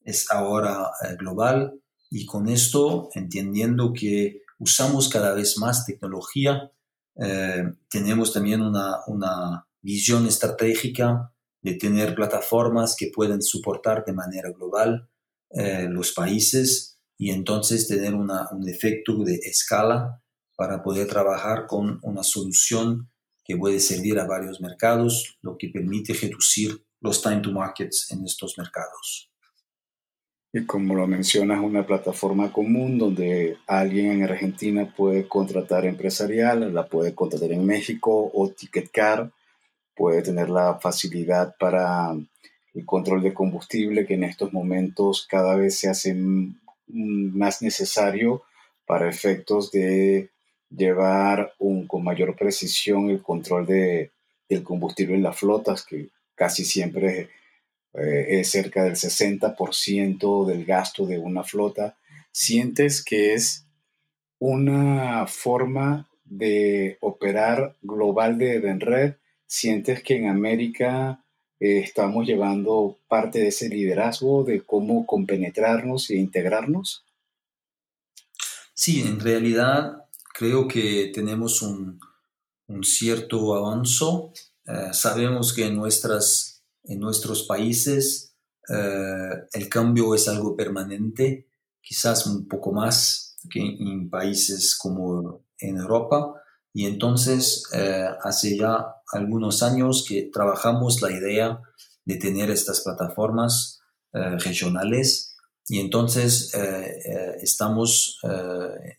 es 0.04 0.30
ahora 0.30 0.92
eh, 1.02 1.16
global 1.18 1.80
y 2.10 2.25
con 2.25 2.48
esto, 2.48 3.10
entendiendo 3.14 3.92
que 3.92 4.42
usamos 4.58 5.08
cada 5.08 5.34
vez 5.34 5.58
más 5.58 5.84
tecnología, 5.84 6.70
eh, 7.16 7.64
tenemos 7.90 8.32
también 8.32 8.62
una, 8.62 8.98
una, 9.08 9.64
visión 9.80 10.26
estratégica 10.26 11.32
de 11.62 11.75
tener 11.75 12.16
plataformas 12.16 12.96
que 12.96 13.12
pueden 13.14 13.40
soportar 13.40 14.04
de 14.04 14.12
manera 14.12 14.50
global 14.50 15.08
los 15.88 16.12
países 16.12 16.98
y 17.16 17.30
entonces 17.30 17.87
tener 17.87 18.12
una, 18.12 18.48
un 18.50 18.68
efecto 18.68 19.22
de 19.22 19.37
escala 19.37 20.20
para 20.56 20.82
poder 20.82 21.06
trabajar 21.06 21.66
con 21.68 22.00
una 22.02 22.25
solución 22.25 23.08
que 23.44 23.56
puede 23.56 23.78
servir 23.78 24.18
a 24.18 24.26
varios 24.26 24.60
mercados, 24.60 25.38
lo 25.40 25.56
que 25.56 25.68
permite 25.68 26.12
reducir 26.12 26.84
los 27.00 27.22
time 27.22 27.40
to 27.40 27.52
markets 27.52 28.10
en 28.10 28.24
estos 28.24 28.56
mercados. 28.58 29.30
Y 30.52 30.64
como 30.64 30.94
lo 30.94 31.06
mencionas, 31.06 31.60
una 31.60 31.86
plataforma 31.86 32.52
común 32.52 32.96
donde 32.96 33.58
alguien 33.66 34.12
en 34.12 34.22
Argentina 34.24 34.92
puede 34.96 35.28
contratar 35.28 35.84
empresarial, 35.84 36.72
la 36.72 36.86
puede 36.86 37.14
contratar 37.14 37.52
en 37.52 37.66
México 37.66 38.30
o 38.32 38.48
Ticketcar, 38.48 39.30
puede 39.94 40.22
tener 40.22 40.48
la 40.48 40.78
facilidad 40.78 41.54
para 41.58 42.16
el 42.74 42.86
control 42.86 43.22
de 43.22 43.34
combustible 43.34 44.06
que 44.06 44.14
en 44.14 44.24
estos 44.24 44.52
momentos 44.52 45.26
cada 45.28 45.54
vez 45.54 45.78
se 45.78 45.90
hace 45.90 46.16
más 46.86 47.60
necesario 47.60 48.42
para 48.86 49.08
efectos 49.08 49.70
de 49.70 50.30
llevar 50.70 51.52
un, 51.58 51.86
con 51.86 52.04
mayor 52.04 52.34
precisión 52.36 53.10
el 53.10 53.22
control 53.22 53.66
de, 53.66 54.12
del 54.48 54.62
combustible 54.62 55.14
en 55.14 55.22
las 55.22 55.36
flotas, 55.36 55.84
que 55.84 56.08
casi 56.38 56.64
siempre 56.64 57.30
eh, 57.95 58.40
es 58.40 58.50
cerca 58.50 58.85
del 58.85 58.95
60% 58.95 60.47
del 60.47 60.64
gasto 60.64 61.04
de 61.04 61.18
una 61.18 61.42
flota, 61.42 61.99
sientes 62.30 63.04
que 63.04 63.35
es 63.35 63.66
una 64.38 65.26
forma 65.26 66.09
de 66.25 66.97
operar 67.00 67.76
global 67.83 68.38
de 68.38 68.57
Edenred, 68.57 69.14
sientes 69.47 70.02
que 70.02 70.16
en 70.16 70.28
América 70.28 71.25
eh, 71.59 71.78
estamos 71.78 72.26
llevando 72.26 72.99
parte 73.09 73.40
de 73.40 73.49
ese 73.49 73.68
liderazgo 73.68 74.45
de 74.45 74.61
cómo 74.61 75.07
compenetrarnos 75.07 76.11
e 76.11 76.16
integrarnos? 76.16 77.04
Sí, 78.75 79.00
en 79.00 79.18
realidad 79.18 80.04
creo 80.35 80.68
que 80.68 81.11
tenemos 81.12 81.62
un, 81.62 81.99
un 82.68 82.85
cierto 82.85 83.57
avance 83.57 84.04
eh, 84.68 84.92
sabemos 84.92 85.54
que 85.54 85.66
en, 85.66 85.76
nuestras, 85.76 86.62
en 86.84 87.00
nuestros 87.00 87.44
países 87.44 88.37
eh, 88.68 89.30
el 89.52 89.68
cambio 89.70 90.14
es 90.14 90.28
algo 90.28 90.54
permanente, 90.54 91.48
quizás 91.80 92.26
un 92.26 92.46
poco 92.46 92.72
más 92.72 93.37
que 93.50 93.60
en 93.60 94.10
países 94.10 94.76
como 94.76 95.46
en 95.58 95.78
Europa. 95.78 96.34
Y 96.75 96.84
entonces 96.84 97.64
eh, 97.72 98.08
hace 98.22 98.58
ya 98.58 98.94
algunos 99.12 99.62
años 99.62 100.04
que 100.06 100.28
trabajamos 100.30 101.00
la 101.00 101.12
idea 101.12 101.60
de 102.04 102.16
tener 102.16 102.50
estas 102.50 102.82
plataformas 102.82 103.80
regionales. 104.12 105.37
Y 105.66 105.80
entonces 105.80 106.52
estamos 107.42 108.18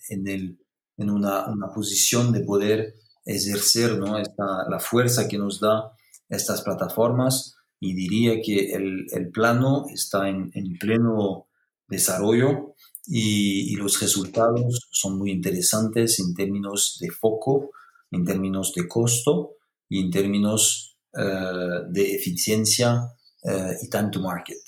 en, 0.10 0.28
el, 0.28 0.60
en 0.98 1.10
una, 1.10 1.48
una, 1.48 1.74
posición 1.74 2.32
de 2.32 2.42
poder 2.42 2.94
ejercer 3.26 3.98
¿no? 3.98 4.18
Esta, 4.18 4.68
la 4.70 4.80
fuerza 4.80 5.28
que 5.28 5.38
nos 5.38 5.60
da 5.60 5.92
estas 6.30 6.62
plataformas 6.62 7.56
y 7.80 7.94
diría 7.94 8.42
que 8.42 8.74
el, 8.74 9.08
el 9.12 9.30
plano 9.30 9.86
está 9.94 10.30
en, 10.30 10.52
en 10.54 10.78
pleno 10.78 11.48
desarrollo 11.88 12.76
y, 13.12 13.76
los 13.76 14.00
resultados 14.00 14.88
son 14.92 15.18
muy 15.18 15.32
interesantes 15.32 16.20
en 16.20 16.36
términos 16.36 16.98
de 17.02 17.10
foco, 17.10 17.72
en 18.12 18.24
términos 18.24 18.74
de 18.76 18.88
costo 18.88 19.56
y 19.90 20.00
en 20.00 20.12
términos 20.12 20.98
eh, 21.14 21.82
de 21.90 22.14
eficiencia 22.14 23.12
eh, 23.44 23.78
y 23.82 23.90
time 23.90 24.10
to 24.12 24.20
market. 24.20 24.60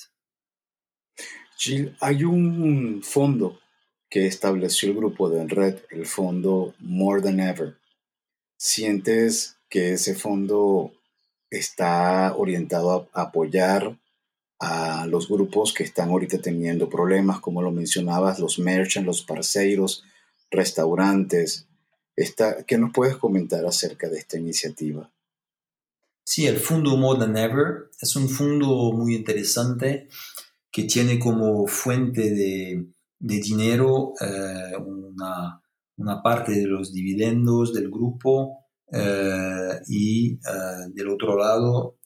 Gil, 1.58 1.96
hay 2.02 2.24
un 2.24 3.02
fondo 3.04 3.60
que 4.10 4.26
estableció 4.26 4.90
el 4.90 4.96
grupo 4.96 5.30
de 5.30 5.48
Red, 5.48 5.82
el 5.92 6.08
fondo 6.08 6.74
More 6.80 7.22
Than 7.22 7.40
Ever. 7.40 7.78
¿Sientes 8.64 9.58
que 9.70 9.94
ese 9.94 10.14
fondo 10.14 10.94
está 11.50 12.36
orientado 12.38 13.10
a 13.12 13.24
apoyar 13.24 13.98
a 14.60 15.08
los 15.08 15.28
grupos 15.28 15.74
que 15.74 15.84
están 15.84 16.10
ahorita 16.10 16.38
teniendo 16.38 16.88
problemas, 16.88 17.40
como 17.40 17.64
lo 17.64 17.72
mencionabas, 17.72 18.38
los 18.38 18.60
merchants, 18.60 19.08
los 19.08 19.24
parceiros, 19.24 20.04
restaurantes. 20.52 21.68
¿Qué 22.68 22.78
nos 22.78 22.94
puedes 22.94 23.18
comentar 23.18 23.66
acerca 23.66 24.08
de 24.10 24.20
esta 24.20 24.38
iniciativa? 24.38 25.12
Sí, 26.24 26.46
el 26.46 26.58
Fondo 26.58 26.96
More 26.98 27.20
Than 27.20 27.38
Ever 27.38 27.90
es 28.00 28.16
un 28.16 28.30
fondo 28.30 28.92
muy 28.94 29.16
interesante 29.16 30.08
que 30.72 30.84
tiene 30.84 31.18
como 31.18 31.66
fuente 31.66 32.30
de, 32.30 32.86
dinero 33.18 34.14
eh, 34.22 34.78
una, 34.78 35.61
una, 36.02 36.22
parte 36.22 36.52
de 36.54 36.68
los 36.68 36.92
dividendos 36.94 37.74
del 37.74 37.90
grupo 37.90 38.66
eh, 38.92 39.80
y 39.88 40.34
eh, 40.34 40.40
del 40.94 41.10
otro 41.10 41.38
lado 41.38 41.98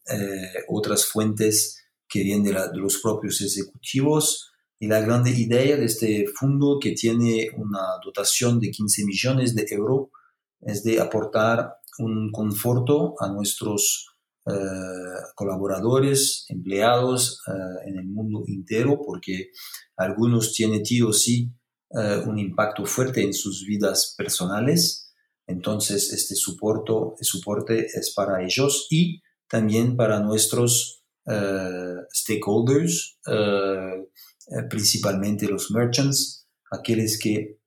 otras 0.68 1.06
fuentes 1.06 1.86
que 2.08 2.22
viene 2.22 2.52
de, 2.52 2.78
los 2.78 3.00
propios 3.00 3.42
ejecutivos. 3.42 4.52
Y 4.80 4.88
la 4.88 5.02
grande 5.02 5.32
idea 5.32 5.78
de 5.78 5.86
este 5.86 6.26
fondo, 6.28 6.78
que 6.80 6.92
tiene 6.92 7.50
una 7.58 7.82
dotación 8.04 8.60
de 8.60 8.72
15 8.72 9.06
millones 9.06 9.56
de 9.56 9.66
euros, 9.72 10.10
es 10.62 10.84
de 10.84 11.00
aportar 11.00 11.78
un 12.00 12.32
conforto 12.32 13.16
a 13.20 13.30
nuestros 13.30 14.16
eh, 14.48 14.54
colaboradores, 15.34 16.46
empleados 16.50 17.42
eh, 17.48 17.90
en 17.90 17.98
el 17.98 18.06
mundo 18.06 18.44
entero, 18.48 19.02
porque 19.04 19.50
algunos 19.98 20.54
tienen 20.54 20.84
tío 20.84 21.12
sí 21.14 21.52
eh, 21.98 22.22
un 22.26 22.38
impacto 22.38 22.86
fuerte 22.86 23.24
en 23.24 23.34
sus 23.34 23.66
vidas 23.66 24.16
personales. 24.18 25.14
Entonces, 25.48 26.12
este 26.12 26.36
soporte, 26.36 26.92
soporte 27.22 27.86
es 27.86 28.14
para 28.14 28.44
ellos 28.44 28.88
y 28.90 29.22
también 29.48 29.96
para 29.96 30.20
nuestros 30.20 31.04
eh, 31.26 31.96
stakeholders, 32.14 33.18
eh, 33.28 34.06
principalmente 34.70 35.48
los 35.48 35.72
merchants, 35.72 36.48
aquellos 36.70 37.18
que 37.18 37.60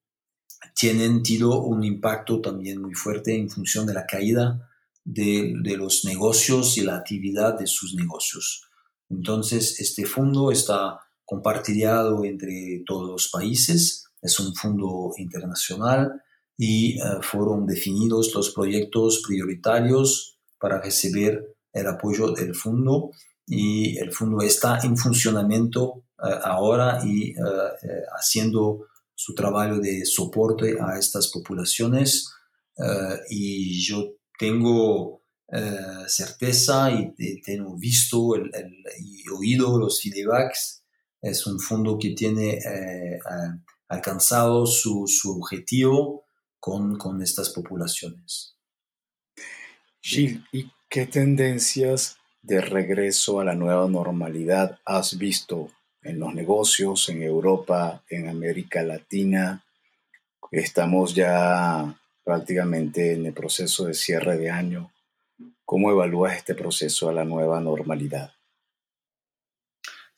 tienen 0.75 1.23
tenido 1.23 1.63
un 1.63 1.83
impacto 1.83 2.43
también 2.43 2.83
muy 2.83 2.95
fuerte 2.95 3.35
en 3.35 3.49
función 3.49 3.87
de 3.87 3.95
la 3.95 4.05
caída 4.05 4.69
de, 5.05 5.55
de, 5.63 5.77
los 5.79 6.05
negocios 6.05 6.77
y 6.77 6.83
la 6.83 6.97
actividad 6.97 7.59
de 7.59 7.67
sus 7.67 7.95
negocios. 7.95 8.69
Entonces, 9.09 9.81
este 9.81 10.05
fondo 10.05 10.53
está 10.53 11.01
compartido 11.25 12.25
entre 12.25 12.83
todos 12.87 13.09
los 13.09 13.29
países, 13.31 14.08
es 14.21 14.39
un 14.41 14.55
fondo 14.55 15.13
internacional 15.17 16.23
y 16.57 16.99
fueron 17.23 17.67
definidos 17.67 18.35
los 18.35 18.51
proyectos 18.51 19.23
prioritarios 19.27 20.39
para 20.59 20.81
recibir 20.81 21.41
el 21.73 21.87
apoyo 21.87 22.33
del 22.33 22.55
fondo 22.55 23.11
y 23.47 23.99
el 23.99 24.13
fondo 24.13 24.43
está 24.43 24.79
en 24.83 24.97
funcionamiento 24.97 26.05
eh, 26.23 26.29
ahora 26.45 27.01
y 27.05 27.31
eh, 27.31 27.35
haciendo 28.17 28.87
su 29.15 29.35
trabajo 29.35 29.79
de 29.79 30.05
soporte 30.05 30.77
a 30.81 30.99
estas 30.99 31.29
poblaciones 31.29 32.33
y 33.29 33.85
yo 33.85 34.13
tengo 34.39 35.23
certeza 36.07 36.93
y, 36.93 37.41
tengo 37.43 37.77
visto 37.77 38.37
y 38.37 39.29
oído 39.29 39.77
los 39.77 40.01
feedbacks. 40.01 40.85
Es 41.21 41.45
un 41.49 41.59
fondo 41.59 41.99
que 41.99 42.11
tiene 42.11 42.61
alcanzado 43.89 44.67
su, 44.67 45.07
su 45.07 45.41
objetivo 45.41 46.25
con, 46.61 46.97
con 46.99 47.23
estas 47.23 47.51
poblaciones. 47.51 48.57
Gilles, 50.01 50.41
¿y 50.53 50.71
qué 50.89 51.07
tendencias 51.07 52.19
de 52.43 52.61
regreso 52.61 53.41
a 53.41 53.45
la 53.45 53.55
nueva 53.55 53.89
normalidad 53.89 54.79
has 54.85 55.19
visto 55.19 55.71
en 56.03 56.21
los 56.21 56.35
negocios 56.35 57.09
en 57.09 57.23
Europa, 57.23 58.03
en 58.09 58.29
América 58.29 58.83
Latina? 58.83 59.65
Estamos 60.51 61.15
ya 61.15 61.99
prácticamente 62.25 63.13
en 63.13 63.27
el 63.27 63.33
proceso 63.33 63.85
de 63.87 63.95
cierre 63.95 64.37
de 64.39 64.51
año. 64.51 64.93
¿Cómo 65.65 65.91
evalúas 65.91 66.37
este 66.37 66.55
proceso 66.55 67.09
a 67.09 67.13
la 67.13 67.25
nueva 67.25 67.61
normalidad? 67.61 68.33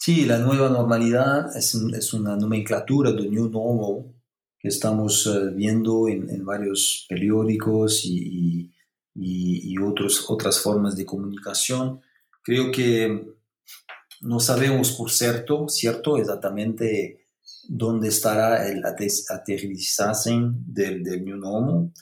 Sí, 0.03 0.25
la 0.25 0.39
nueva 0.39 0.71
normalidad 0.71 1.55
es, 1.55 1.75
una 2.15 2.35
nomenclatura 2.35 3.13
de 3.13 3.29
New 3.29 3.51
Normal 3.51 4.11
que 4.59 4.69
estamos 4.69 5.27
eh, 5.27 5.51
viendo 5.55 6.09
en, 6.09 6.43
varios 6.43 7.05
periódicos 7.07 8.01
y, 8.07 8.73
otras 10.27 10.59
formas 10.59 10.97
de 10.97 11.05
comunicación. 11.05 12.01
Creo 12.43 12.71
que 12.71 13.27
no 14.23 14.41
sabemos 14.41 14.93
por 14.93 15.11
cierto, 15.11 15.69
cierto 15.69 16.17
exactamente 16.17 17.27
dónde 17.69 18.09
estará 18.09 18.71
el 18.71 18.83
aterrizaje 18.87 20.31
del, 20.67 21.05
del 21.05 21.25
New 21.27 21.37
Normal. 21.37 21.93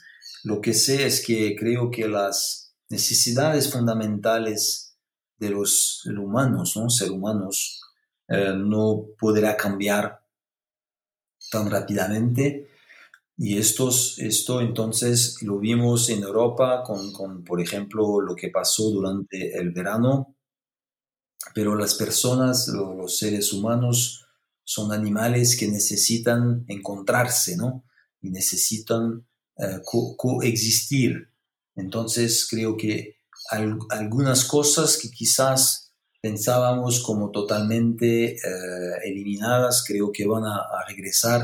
Lo 0.44 0.60
que 0.60 0.72
sé 0.72 1.04
es 1.04 1.26
que 1.26 1.56
creo 1.56 1.90
que 1.90 2.06
las 2.06 2.76
necesidades 2.88 3.72
fundamentales 3.72 4.96
de 5.38 5.50
los 5.50 6.04
humanos, 6.06 6.76
¿no? 6.76 6.90
ser 6.90 7.10
humanos, 7.10 7.80
eh, 8.28 8.54
no 8.56 9.06
podrá 9.18 9.56
cambiar 9.56 10.20
tan 11.50 11.70
rápidamente. 11.70 12.68
Y 13.36 13.56
estos, 13.58 14.18
esto 14.18 14.60
entonces 14.60 15.40
lo 15.42 15.58
vimos 15.58 16.08
en 16.10 16.22
Europa 16.24 16.82
con, 16.84 17.12
con, 17.12 17.44
por 17.44 17.60
ejemplo, 17.60 18.20
lo 18.20 18.34
que 18.34 18.48
pasó 18.50 18.90
durante 18.90 19.56
el 19.56 19.70
verano, 19.70 20.36
pero 21.54 21.76
las 21.76 21.94
personas, 21.94 22.68
los 22.68 23.18
seres 23.18 23.52
humanos, 23.52 24.26
son 24.64 24.92
animales 24.92 25.56
que 25.56 25.68
necesitan 25.68 26.64
encontrarse, 26.68 27.56
¿no? 27.56 27.84
Y 28.20 28.30
necesitan 28.30 29.26
eh, 29.56 29.80
coexistir. 30.16 31.32
Entonces 31.74 32.46
creo 32.50 32.76
que 32.76 33.16
algunas 33.90 34.44
cosas 34.44 34.98
que 34.98 35.10
quizás 35.10 35.87
pensábamos 36.28 37.00
como 37.00 37.30
totalmente 37.30 38.34
eh, 38.34 38.38
eliminadas, 39.04 39.82
creo 39.86 40.12
que 40.12 40.26
van 40.26 40.44
a, 40.44 40.84
regresar, 40.86 41.40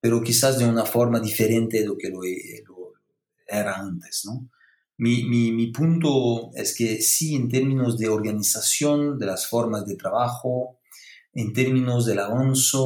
pero 0.00 0.20
quizás 0.20 0.58
de 0.58 0.64
una 0.64 0.84
forma 0.84 1.20
diferente 1.20 1.80
de 1.80 1.86
lo 1.86 1.96
que 1.96 2.08
lo, 2.08 2.22
lo 2.22 2.92
era 3.46 3.74
antes, 3.78 4.22
¿no? 4.24 4.48
Mi, 4.98 5.24
mi, 5.24 5.52
mi, 5.52 5.68
punto 5.68 6.50
es 6.54 6.74
que 6.76 7.00
sí, 7.00 7.34
en 7.34 7.48
términos 7.48 7.96
de 7.96 8.08
organización 8.08 9.18
de 9.18 9.26
las 9.26 9.46
formas 9.46 9.86
de 9.86 9.96
trabajo, 9.96 10.80
en 11.32 11.52
términos 11.52 12.04
del 12.04 12.18
avance 12.18 12.76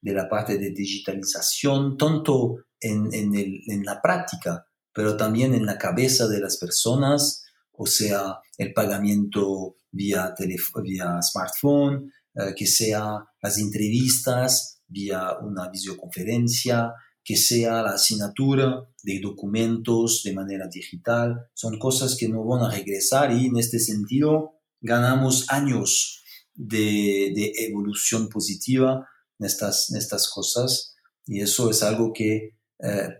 de 0.00 0.12
la 0.12 0.28
parte 0.28 0.58
de 0.58 0.70
digitalización, 0.70 1.96
tanto 1.96 2.56
en, 2.80 3.14
en, 3.14 3.34
el, 3.34 3.62
en 3.68 3.84
la 3.84 4.02
práctica, 4.02 4.66
pero 4.92 5.16
también 5.16 5.54
en 5.54 5.64
la 5.64 5.78
cabeza 5.78 6.28
de 6.28 6.40
las 6.40 6.58
personas, 6.58 7.43
o 7.76 7.86
sea, 7.86 8.38
el 8.58 8.72
pagamiento 8.72 9.76
vía, 9.90 10.34
vía 10.82 11.20
smartphone, 11.22 12.12
eh, 12.34 12.54
que 12.56 12.66
sea 12.66 13.24
las 13.42 13.58
entrevistas 13.58 14.82
vía 14.86 15.38
una 15.40 15.68
videoconferencia, 15.70 16.92
que 17.24 17.36
sea 17.36 17.82
la 17.82 17.92
asignatura 17.92 18.86
de 19.02 19.20
documentos 19.20 20.22
de 20.24 20.34
manera 20.34 20.68
digital, 20.68 21.48
son 21.54 21.78
cosas 21.78 22.16
que 22.16 22.28
no 22.28 22.44
van 22.44 22.64
a 22.64 22.70
regresar 22.70 23.32
y 23.32 23.46
en 23.46 23.56
este 23.56 23.78
sentido 23.78 24.60
ganamos 24.80 25.50
años 25.50 26.22
de, 26.54 27.32
evolución 27.56 28.28
positiva 28.28 29.08
en 29.38 29.46
estas, 29.46 29.90
en 29.90 29.96
estas 29.96 30.28
cosas 30.28 30.94
y 31.26 31.40
eso 31.40 31.70
es 31.70 31.82
algo 31.82 32.12
que 32.12 32.56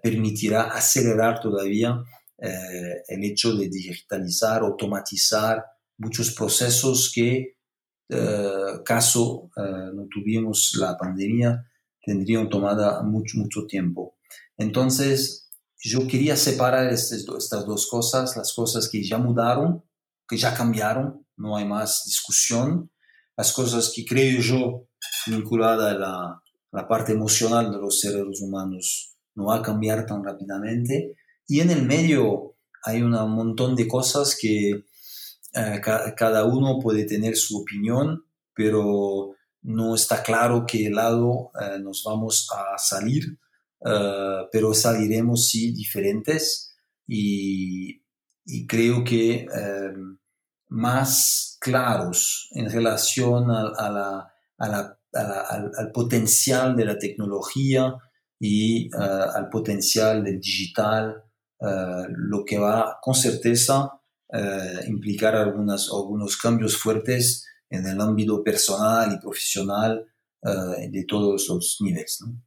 permitirá 0.02 0.64
acelerar 0.64 1.40
todavía 1.40 1.98
el 2.38 3.24
hecho 3.24 3.54
de 3.54 3.68
digitalizar, 3.68 4.62
automatizar 4.62 5.64
muchos 5.98 6.34
procesos 6.34 7.10
que, 7.14 7.56
caso 8.84 9.50
no 9.56 10.06
tuvimos 10.10 10.76
la 10.78 10.96
pandemia, 10.96 11.64
tendrían 12.02 12.48
tomado 12.48 13.02
mucho, 13.04 13.38
mucho 13.38 13.66
tiempo. 13.66 14.16
Entonces, 14.56 15.50
yo 15.78 16.06
quería 16.06 16.36
separar 16.36 16.92
estas, 16.92 17.24
dos 17.24 17.86
cosas, 17.88 18.36
las 18.36 18.52
cosas 18.52 18.88
que 18.88 19.02
ya 19.02 19.18
mudaron, 19.18 19.84
que 20.28 20.36
ya 20.36 20.54
cambiaron, 20.54 21.26
no 21.36 21.56
hay 21.56 21.66
más 21.66 22.04
discusión, 22.06 22.90
las 23.36 23.52
cosas 23.52 23.92
que 23.94 24.04
creo 24.04 24.40
yo 24.40 24.88
vinculadas 25.26 25.94
a 25.94 25.98
la, 25.98 26.42
la 26.72 26.88
parte 26.88 27.12
emocional 27.12 27.70
de 27.70 27.78
los 27.78 28.00
seres 28.00 28.40
humanos 28.40 29.16
no 29.34 29.46
va 29.46 29.56
a 29.56 29.62
cambiar 29.62 30.06
tan 30.06 30.24
rápidamente, 30.24 31.16
y 31.46 31.60
en 31.60 31.70
el 31.70 31.82
medio 31.82 32.56
hay 32.84 33.02
un 33.02 33.12
montón 33.12 33.74
de 33.76 33.88
cosas 33.88 34.36
que 34.40 34.70
eh, 35.54 35.80
cada 36.16 36.44
uno 36.44 36.78
puede 36.80 37.04
tener 37.04 37.36
su 37.36 37.58
opinión, 37.58 38.24
pero 38.54 39.36
no 39.62 39.94
está 39.94 40.22
claro 40.22 40.64
qué 40.66 40.90
lado 40.90 41.50
eh, 41.60 41.78
nos 41.80 42.02
vamos 42.04 42.48
a 42.52 42.76
salir, 42.76 43.38
eh, 43.84 44.42
pero 44.50 44.74
saliremos 44.74 45.48
sí 45.48 45.72
diferentes. 45.72 46.74
Y, 47.06 48.02
creo 48.68 49.04
que 49.04 49.46
más 50.68 51.56
claros 51.60 52.50
en 52.52 52.70
relación 52.70 53.50
a, 53.50 54.28
al, 54.58 55.92
potencial 55.94 56.76
de 56.76 56.84
la 56.84 56.98
tecnología 56.98 57.94
y 58.38 58.90
al 58.94 59.48
potencial 59.48 60.22
del 60.24 60.40
digital 60.40 61.23
eh, 61.64 62.06
lo 62.10 62.44
que 62.44 62.58
va 62.58 62.98
con 63.00 63.14
certeza 63.14 63.90
eh, 64.30 64.80
implicar 64.86 65.34
algunas, 65.34 65.88
algunos 65.90 66.36
cambios 66.36 66.76
fuertes 66.76 67.46
en 67.70 67.86
el 67.86 67.98
ámbito 68.00 68.44
personal 68.44 69.14
y 69.14 69.18
profesional 69.18 70.06
eh, 70.42 70.88
de 70.90 71.04
todos 71.04 71.48
los 71.48 71.78
niveles. 71.80 72.20
¿no? 72.20 72.42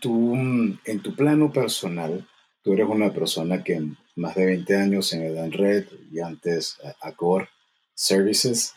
Tú 0.00 0.34
en 0.34 1.02
tu 1.02 1.14
plano 1.14 1.52
personal, 1.52 2.26
tú 2.62 2.72
eres 2.72 2.88
una 2.88 3.12
persona 3.12 3.62
que 3.62 3.80
más 4.16 4.34
de 4.34 4.46
20 4.46 4.76
años 4.76 5.12
en 5.12 5.22
Edenred 5.22 5.86
y 6.10 6.18
antes 6.18 6.78
Accor 7.02 7.48
Services, 7.94 8.74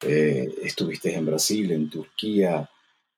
estuviste 0.00 1.14
en 1.14 1.26
Brasil, 1.26 1.70
en 1.70 1.88
Turquía, 1.88 2.68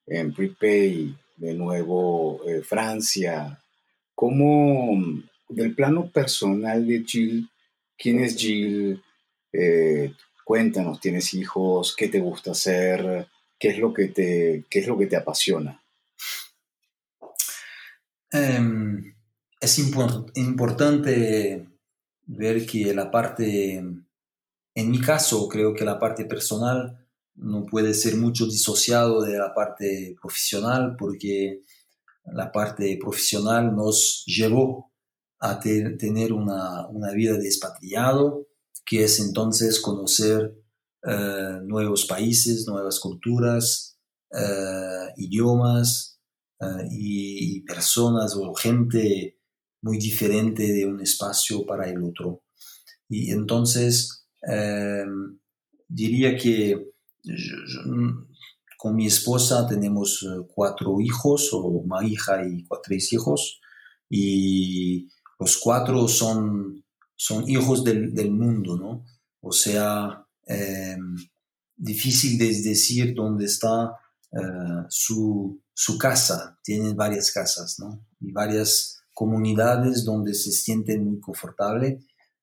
en 0.05 0.33
Prepay, 0.33 1.17
de 1.37 1.53
nuevo 1.55 2.41
Francia, 2.63 3.64
¿Cómo, 4.15 5.21
del 5.49 5.75
plano 5.75 6.09
personal 6.09 6.87
de 6.87 7.03
Jill, 7.05 7.49
quién 7.97 8.19
es 8.21 8.37
Jill? 8.37 9.03
Eh, 9.51 10.13
cuéntanos, 10.45 10.99
¿tienes 11.01 11.33
hijos? 11.33 11.93
¿Qué 11.95 12.07
te 12.07 12.19
gusta 12.19 12.51
hacer? 12.51 13.27
¿Qué 13.59 13.69
es 13.69 13.77
lo 13.77 13.93
que 13.93 14.07
te, 14.07 14.65
qué 14.69 14.79
es 14.79 14.87
lo 14.87 14.97
que 14.97 15.07
te 15.07 15.17
apasiona? 15.17 15.81
Em, 18.31 19.13
es 19.59 19.79
importante 20.35 21.67
ver 22.25 22.65
que 22.65 22.93
la 22.93 23.11
parte, 23.11 23.75
en 23.75 24.91
mi 24.91 24.99
caso, 24.99 25.47
creo 25.47 25.73
que 25.73 25.85
la 25.85 25.99
parte 25.99 26.25
personal 26.25 27.05
no 27.35 27.65
puede 27.65 27.93
ser 27.93 28.15
mucho 28.15 28.45
disociado 28.45 29.21
de 29.21 29.37
la 29.37 29.53
parte 29.53 30.15
profesional 30.21 30.95
porque 30.97 31.61
la 32.33 32.51
parte 32.51 32.97
profesional 32.99 33.75
nos 33.75 34.23
llevó 34.25 34.91
a 35.39 35.59
tener 35.59 36.33
una, 36.33 36.87
vida 37.13 37.37
de 37.37 37.45
expatriado, 37.45 38.47
que 38.85 39.03
es 39.03 39.19
entonces 39.19 39.79
conocer 39.79 40.55
eh, 41.03 41.59
nuevos 41.63 42.05
países, 42.05 42.67
nuevas 42.67 42.99
culturas, 42.99 43.99
eh, 44.31 45.13
idiomas 45.17 46.19
eh, 46.59 46.87
y, 46.89 47.61
personas 47.61 48.35
o 48.35 48.53
gente 48.53 49.39
muy 49.81 49.97
diferente 49.97 50.71
de 50.71 50.85
un 50.85 51.01
espacio 51.01 51.65
para 51.65 51.89
el 51.89 52.03
otro. 52.03 52.43
Y 53.07 53.31
entonces 53.31 54.27
diría 55.87 56.37
que 56.37 56.91
con 58.77 58.95
mi 58.95 59.07
esposa 59.07 59.67
tenemos 59.67 60.23
eh, 60.23 60.45
cuatro 60.53 60.99
hijos, 60.99 61.51
o 61.53 61.59
una 61.59 62.05
hija 62.05 62.45
y 62.45 62.65
tres 62.83 63.13
hijos, 63.13 63.59
y 64.09 65.07
los 65.39 65.57
cuatro 65.57 66.07
son, 66.07 66.83
son 67.15 67.49
hijos 67.49 67.83
del, 67.83 68.13
del 68.13 68.31
mundo, 68.31 68.77
¿no? 68.77 69.05
O 69.41 69.51
sea, 69.51 70.25
em, 70.45 71.15
difícil 71.75 72.37
de 72.37 72.47
decir 72.61 73.13
dónde 73.13 73.45
está 73.45 73.95
eh, 74.31 74.85
su, 74.89 75.61
su, 75.73 75.97
casa. 75.97 76.59
Tienen 76.63 76.95
varias 76.95 77.31
casas, 77.31 77.77
¿no? 77.79 78.05
Y 78.19 78.31
varias 78.31 79.03
comunidades 79.13 80.03
donde 80.03 80.33
se 80.33 80.51
sienten 80.51 81.05
muy 81.05 81.19
confortable. 81.19 81.99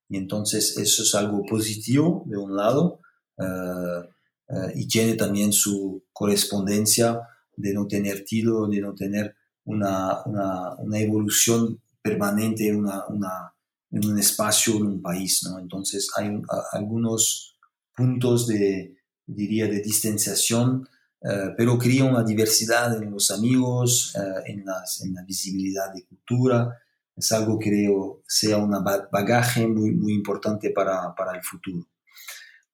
Y 0.09 0.17
entonces 0.17 0.77
eso 0.79 1.03
es 1.03 1.15
algo 1.15 1.43
positivo 1.45 2.25
de 2.27 2.37
un 2.37 2.57
lado. 2.57 3.01
Eh, 3.39 4.09
eh, 4.53 4.73
y 4.75 4.87
tiene 4.87 5.15
también 5.15 5.53
su 5.53 6.05
correspondencia 6.13 7.21
de 7.57 7.73
no 7.73 7.87
tener 7.87 8.25
tiro, 8.25 8.69
de 8.69 8.81
no 8.81 8.95
tener 8.95 9.35
una, 9.65 10.23
una, 10.27 10.99
evolución 10.99 11.81
permanente 12.03 12.69
en, 12.69 12.77
una, 12.77 13.07
una, 13.07 13.55
en, 13.91 14.05
un 14.05 14.19
espacio, 14.19 14.77
en 14.77 14.87
un 14.87 15.03
país. 15.03 15.43
¿no? 15.45 15.59
Entonces 15.59 16.11
hay 16.17 16.31
algunos 16.73 17.57
puntos 17.97 18.47
de, 18.47 18.97
diría, 19.27 19.67
de 19.67 19.81
distanciación, 19.81 20.87
eh, 21.23 21.55
pero 21.57 21.79
crea 21.79 22.05
una 22.05 22.25
diversidad 22.25 23.01
en 23.01 23.11
los 23.11 23.31
amigos, 23.31 24.15
eh, 24.17 24.53
en, 24.53 24.65
la 24.67 25.23
visibilidad 25.27 25.93
de 25.95 26.05
cultura. 26.05 26.79
Es 27.17 27.33
algo 27.33 27.59
que 27.59 27.71
creo 27.71 28.23
sea 28.27 28.59
un 28.59 28.73
bagaje 28.83 29.67
muy, 29.67 29.93
muy 29.93 30.13
importante 30.15 30.71
para, 30.71 31.15
para 31.15 31.37
el 31.37 31.43
futuro. 31.43 31.87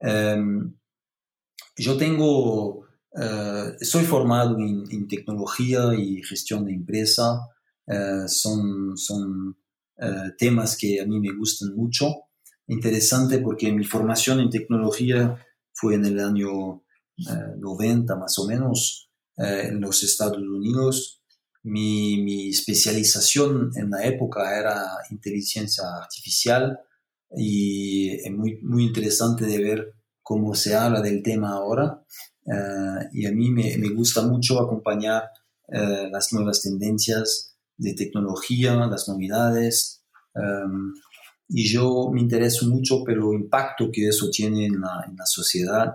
Em, 0.01 0.73
yo 1.79 1.97
tengo, 1.97 2.87
eh, 3.15 3.77
soy 3.81 4.05
formado 4.05 4.59
en, 4.59 5.07
tecnología 5.09 5.95
y 5.95 6.23
gestión 6.23 6.65
de 6.65 6.73
empresa. 6.73 7.41
Eh, 7.87 8.25
son 8.27 8.97
son 8.97 9.57
eh, 9.99 10.33
temas 10.37 10.77
que 10.77 11.01
a 11.01 11.07
mí 11.07 11.21
me 11.21 11.35
gustan 11.37 11.75
mucho. 11.75 12.07
Interesante 12.67 13.39
porque 13.39 13.73
mi 13.73 13.85
formación 13.85 14.41
en 14.41 14.51
tecnología 14.51 15.37
fue 15.73 15.95
en 15.95 16.05
el 16.05 16.21
año 16.21 16.83
90 17.17 18.15
más 18.17 18.39
o 18.39 18.47
menos 18.47 19.11
en 19.37 19.81
los 19.81 20.03
Estados 20.03 20.39
Unidos. 20.39 21.23
Mi, 21.63 22.23
mi, 22.23 22.51
especialización 22.51 23.71
en 23.77 23.91
la 23.91 24.05
época 24.05 24.59
era 24.59 24.85
inteligencia 25.11 25.85
artificial 26.03 26.79
y 27.37 28.11
es 28.11 28.31
muy, 28.31 28.61
muy 28.63 28.85
interesante 28.85 29.47
de 29.47 29.59
ver 29.59 29.98
cómo 30.29 30.55
se 30.55 30.75
habla 30.75 31.01
del 31.01 31.23
tema 31.23 31.53
ahora. 31.53 32.05
Eh, 32.45 33.09
y 33.15 33.25
a 33.25 33.33
mí 33.33 33.51
me, 33.51 33.79
me 33.79 33.89
gusta 33.89 34.21
mucho 34.21 34.61
acompañar 34.61 35.23
eh, 35.69 36.11
las 36.13 36.35
nuevas 36.35 36.61
tendencias 36.61 37.57
de 37.79 37.95
tecnología, 37.95 38.75
las 38.75 39.09
novedades. 39.09 40.05
Em, 40.35 40.93
y 41.49 41.67
yo 41.73 42.11
me 42.13 42.21
intereso 42.21 42.69
mucho 42.69 43.03
por 43.03 43.13
el 43.13 43.23
impacto 43.43 43.89
que 43.91 44.07
eso 44.07 44.29
tiene 44.29 44.67
en 44.67 44.83
la, 44.83 45.03
en 45.09 45.17
la 45.17 45.25
sociedad, 45.25 45.95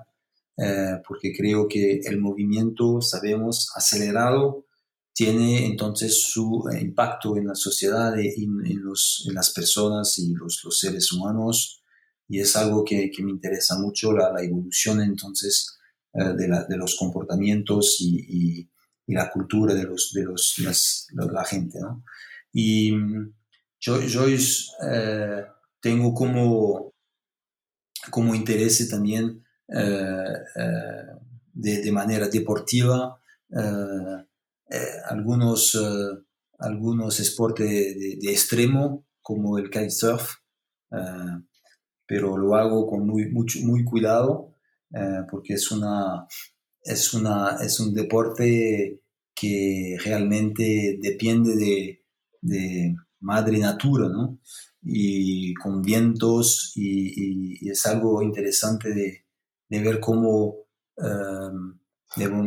eh, 0.57 0.99
porque 1.07 1.31
creo 1.31 1.67
que 1.67 1.99
el 2.03 2.19
movimiento, 2.19 3.01
sabemos, 3.01 3.71
acelerado, 3.75 4.65
tiene 5.13 5.67
entonces 5.67 6.23
su 6.23 6.63
impacto 6.81 7.37
en 7.37 7.45
la 7.45 7.55
sociedad, 7.55 8.19
en, 8.19 8.65
en, 8.65 8.83
los, 8.83 9.25
en 9.29 9.35
las 9.35 9.51
personas 9.51 10.17
y 10.17 10.33
los, 10.33 10.63
los 10.63 10.79
seres 10.79 11.11
humanos 11.11 11.82
y 12.27 12.39
es 12.39 12.55
algo 12.55 12.83
que, 12.83 13.11
que 13.11 13.23
me 13.23 13.31
interesa 13.31 13.77
mucho, 13.77 14.13
la, 14.13 14.31
la 14.31 14.41
evolución 14.41 15.01
entonces 15.01 15.77
eh, 16.15 16.33
de, 16.35 16.47
la, 16.47 16.63
de, 16.65 16.77
los 16.77 16.95
comportamientos 16.95 17.97
y, 17.99 18.67
y, 19.07 19.13
la 19.13 19.31
cultura 19.31 19.73
de, 19.73 19.83
los, 19.83 20.13
de 20.13 20.23
los, 20.23 21.07
la 21.11 21.43
gente. 21.43 21.79
¿no? 21.79 22.03
Y 22.53 22.91
mm, 22.91 23.33
yo, 23.79 23.99
yo 24.01 24.27
eh, 24.27 25.45
tengo 25.81 26.13
como, 26.13 26.93
como 28.11 28.35
interés 28.35 28.87
también 28.89 29.43
eh, 29.67 30.37
de, 31.53 31.81
de, 31.81 31.91
manera 31.91 32.27
deportiva 32.27 33.19
algunos, 35.09 35.77
algunos 36.59 37.17
deportes 37.17 37.67
de, 37.67 38.17
de, 38.21 38.31
extremo 38.31 39.05
como 39.21 39.57
el 39.57 39.69
kitesurf 39.69 40.35
pero 42.05 42.37
lo 42.37 42.55
hago 42.55 42.87
con 42.87 43.05
muy, 43.07 43.29
mucho, 43.31 43.59
muy 43.61 43.83
cuidado 43.83 44.55
eh, 44.93 45.21
porque 45.29 45.53
es, 45.53 45.71
una, 45.71 46.27
es, 46.83 47.13
una, 47.13 47.57
es 47.61 47.79
un 47.79 47.93
deporte 47.93 49.01
que 49.33 49.97
realmente 50.03 50.99
depende 51.01 51.55
de, 51.55 52.03
de 52.41 52.95
madre 53.21 53.57
natura, 53.57 54.07
¿no? 54.09 54.39
Y 54.83 55.53
con 55.55 55.81
vientos 55.81 56.73
y, 56.75 57.69
es 57.69 57.85
algo 57.85 58.21
interesante 58.21 58.93
de, 58.93 59.25
de 59.69 59.79
ver 59.79 59.99
cómo 59.99 60.55
um, 60.97 61.79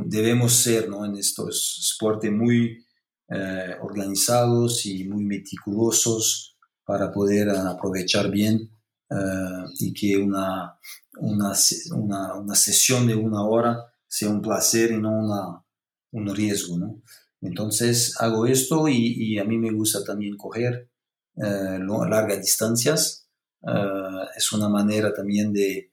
debemos 0.06 0.52
ser, 0.52 0.88
¿no? 0.88 1.04
En 1.04 1.16
estos 1.16 1.96
deportes 1.98 2.30
muy 2.30 2.84
eh, 3.28 3.74
organizados 3.80 4.86
y 4.86 5.08
muy 5.08 5.24
meticulosos 5.24 6.56
para 6.84 7.10
poder 7.10 7.50
aprovechar 7.50 8.30
bien 8.30 8.70
eh, 9.10 9.64
y 9.78 9.92
que 9.92 10.16
una, 10.16 10.78
una, 11.18 11.52
una, 11.94 12.34
una, 12.34 12.54
sesión 12.54 13.06
de 13.06 13.14
una 13.14 13.42
hora 13.44 13.92
sea 14.06 14.30
un 14.30 14.42
placer 14.42 14.90
y 14.92 14.98
no 14.98 15.10
una, 15.10 15.64
un 16.12 16.34
riesgo. 16.34 16.78
¿no? 16.78 17.02
Entonces 17.40 18.14
hago 18.20 18.46
esto 18.46 18.88
y, 18.88 19.14
y, 19.16 19.38
a 19.38 19.44
mí 19.44 19.58
me 19.58 19.70
gusta 19.70 20.02
también 20.04 20.36
correr 20.36 20.90
eh, 21.36 21.78
largas 22.08 22.40
distancias. 22.40 23.28
Eh, 23.62 24.26
es 24.36 24.52
una 24.52 24.68
manera 24.68 25.12
también 25.12 25.52
de, 25.52 25.92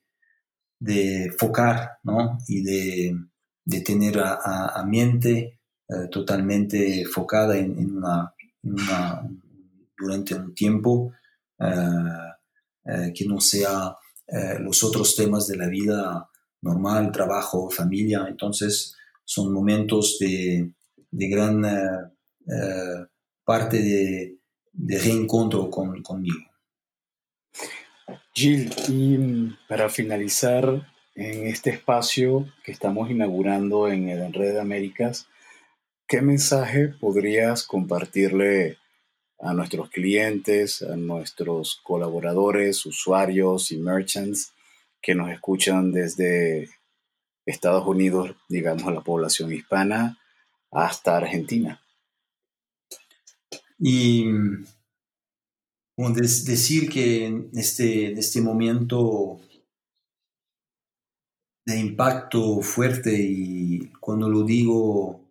de 0.80 1.32
focar 1.38 2.00
¿no? 2.04 2.38
y 2.48 2.64
de, 2.64 3.16
de 3.66 3.82
tener 3.82 4.20
a, 4.20 4.68
a, 4.70 4.86
mente 4.86 5.60
eh, 5.88 6.08
totalmente 6.12 7.02
enfocada 7.02 7.58
en, 7.58 7.78
en, 7.78 7.98
una, 7.98 8.34
una, 8.64 9.30
durante 9.98 10.36
un 10.36 10.54
tiempo 10.54 11.12
que 12.86 13.26
no 13.26 13.40
sea 13.40 13.96
los 14.60 14.84
otros 14.84 15.16
temas 15.16 15.48
de 15.48 15.58
la 15.58 15.68
vida 15.68 16.30
normal, 16.64 17.12
trabajo, 17.12 17.70
familia. 17.70 18.26
Entonces, 18.28 18.96
son 19.26 19.54
momentos 19.54 20.18
de, 20.20 20.74
de 21.12 21.28
gran 21.28 21.64
eh, 21.66 22.12
eh, 22.48 23.06
parte 23.44 23.78
de, 23.78 24.38
de 24.72 25.00
reencuentro 25.00 25.70
con, 25.70 26.02
conmigo. 26.02 26.50
Gil, 28.34 28.74
y 28.88 29.56
para 29.68 29.90
finalizar 29.90 30.88
en 31.16 31.48
este 31.48 31.70
espacio 31.70 32.48
que 32.64 32.72
estamos 32.72 33.12
inaugurando 33.12 33.88
en 33.88 34.10
el 34.10 34.34
Red 34.34 34.54
de 34.54 34.62
Américas, 34.62 35.28
¿qué 36.08 36.22
mensaje 36.22 36.88
podrías 37.00 37.64
compartirle 37.64 38.78
a 39.44 39.54
nuestros 39.54 39.90
clientes, 39.90 40.82
a 40.82 40.96
nuestros 40.96 41.80
colaboradores, 41.84 42.86
usuarios 42.86 43.72
y 43.72 43.78
merchants 43.78 44.54
que 45.02 45.14
nos 45.16 45.30
escuchan 45.32 45.92
desde 45.92 46.70
Estados 47.46 47.86
Unidos, 47.86 48.36
digamos, 48.48 48.86
a 48.86 48.92
la 48.92 49.02
población 49.02 49.52
hispana, 49.52 50.18
hasta 50.72 51.18
Argentina. 51.18 51.82
Y 53.78 54.26
bueno, 55.98 56.16
decir 56.16 56.90
que 56.90 57.26
en 57.26 57.50
este, 57.54 58.14
este 58.14 58.42
momento 58.42 59.42
de 61.66 61.80
impacto 61.80 62.62
fuerte 62.62 63.14
y 63.14 63.92
cuando 64.00 64.30
lo 64.30 64.44
digo 64.44 65.22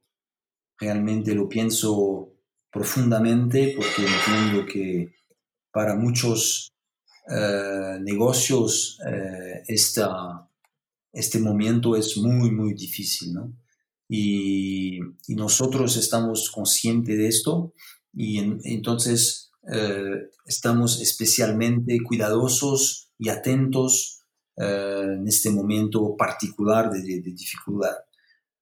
realmente 0.79 1.35
lo 1.35 1.49
pienso 1.49 2.32
profundamente 2.73 3.75
porque 3.77 4.07
entiendo 4.07 4.67
que 4.67 5.15
para 5.71 5.95
muchos 5.95 6.73
eh, 7.29 7.99
negocios 8.01 8.99
eh, 9.07 9.63
esta, 9.69 10.49
este 11.13 11.39
momento 11.39 11.95
es 11.95 12.17
muy, 12.17 12.51
muy 12.51 12.75
difícil, 12.75 13.35
¿no? 13.35 13.57
Y, 14.09 14.99
nosotros 15.29 15.97
estamos 15.97 16.51
conscientes 16.51 17.17
de 17.17 17.29
esto 17.29 17.73
y 18.13 18.39
entonces 18.65 19.51
eh, 19.73 20.29
estamos 20.45 21.01
especialmente 21.01 21.99
cuidadosos 22.03 23.11
y 23.19 23.31
atentos 23.31 24.19
en 24.57 25.27
este 25.27 25.49
momento 25.49 26.15
particular 26.17 26.91
de, 26.91 27.23
dificultad, 27.23 27.97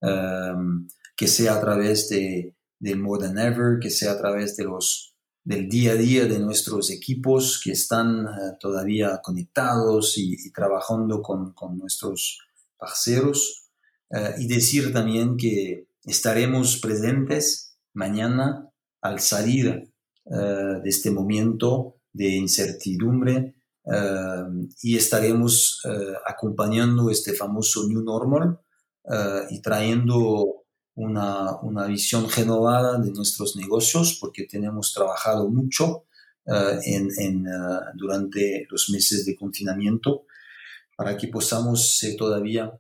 em, 0.01 0.87
que 1.17 1.27
sea 1.27 1.57
a 1.57 1.61
través 1.61 2.09
de, 2.09 2.55
del 2.81 2.99
More 2.99 3.23
Than 3.23 3.39
Ever, 3.39 3.79
que 3.79 3.91
sea 3.91 4.13
a 4.13 4.19
través 4.19 4.57
de 4.57 4.65
los, 4.65 5.15
del 5.45 5.69
día 5.69 5.93
a 5.93 5.97
día 5.97 6.25
de 6.25 6.41
nuestros 6.41 6.91
equipos 6.91 7.61
que 7.63 7.73
están 7.73 8.27
eh, 8.27 8.57
todavía 8.59 9.21
conectados 9.23 10.15
y, 10.17 10.51
trabajando 10.51 11.23
con, 11.23 11.53
con, 11.53 11.79
nuestros 11.79 12.41
parceros. 12.77 13.69
Eh, 14.11 14.35
y 14.39 14.49
decir 14.49 14.93
también 14.93 15.37
que 15.37 15.87
estaremos 16.05 16.79
presentes 16.79 17.77
mañana 17.93 18.69
al 19.03 19.21
salir 19.21 19.67
eh, 19.69 20.35
de 20.83 20.89
este 20.89 21.11
momento 21.11 22.01
de 22.13 22.29
incertidumbre 22.29 23.55
y 24.83 24.97
estaremos 24.97 25.81
acompañando 26.27 27.11
este 27.11 27.33
famoso 27.33 27.89
New 27.89 28.03
Normal 28.03 28.61
y 29.49 29.61
trayendo 29.63 30.60
una, 31.01 31.57
una, 31.63 31.87
visión 31.87 32.29
renovada 32.31 32.99
de 32.99 33.11
nuestros 33.11 33.57
negocios 33.57 34.19
porque 34.21 34.45
tenemos 34.45 34.93
trabajado 34.93 35.49
mucho 35.49 36.05
uh, 36.45 36.79
en, 36.85 37.47
uh, 37.47 37.81
durante 37.95 38.67
los 38.69 38.91
meses 38.91 39.25
de 39.25 39.35
confinamiento 39.35 40.27
para 40.97 41.17
que 41.17 41.29
podamos 41.29 41.99
ser 41.99 42.17
todavía 42.17 42.71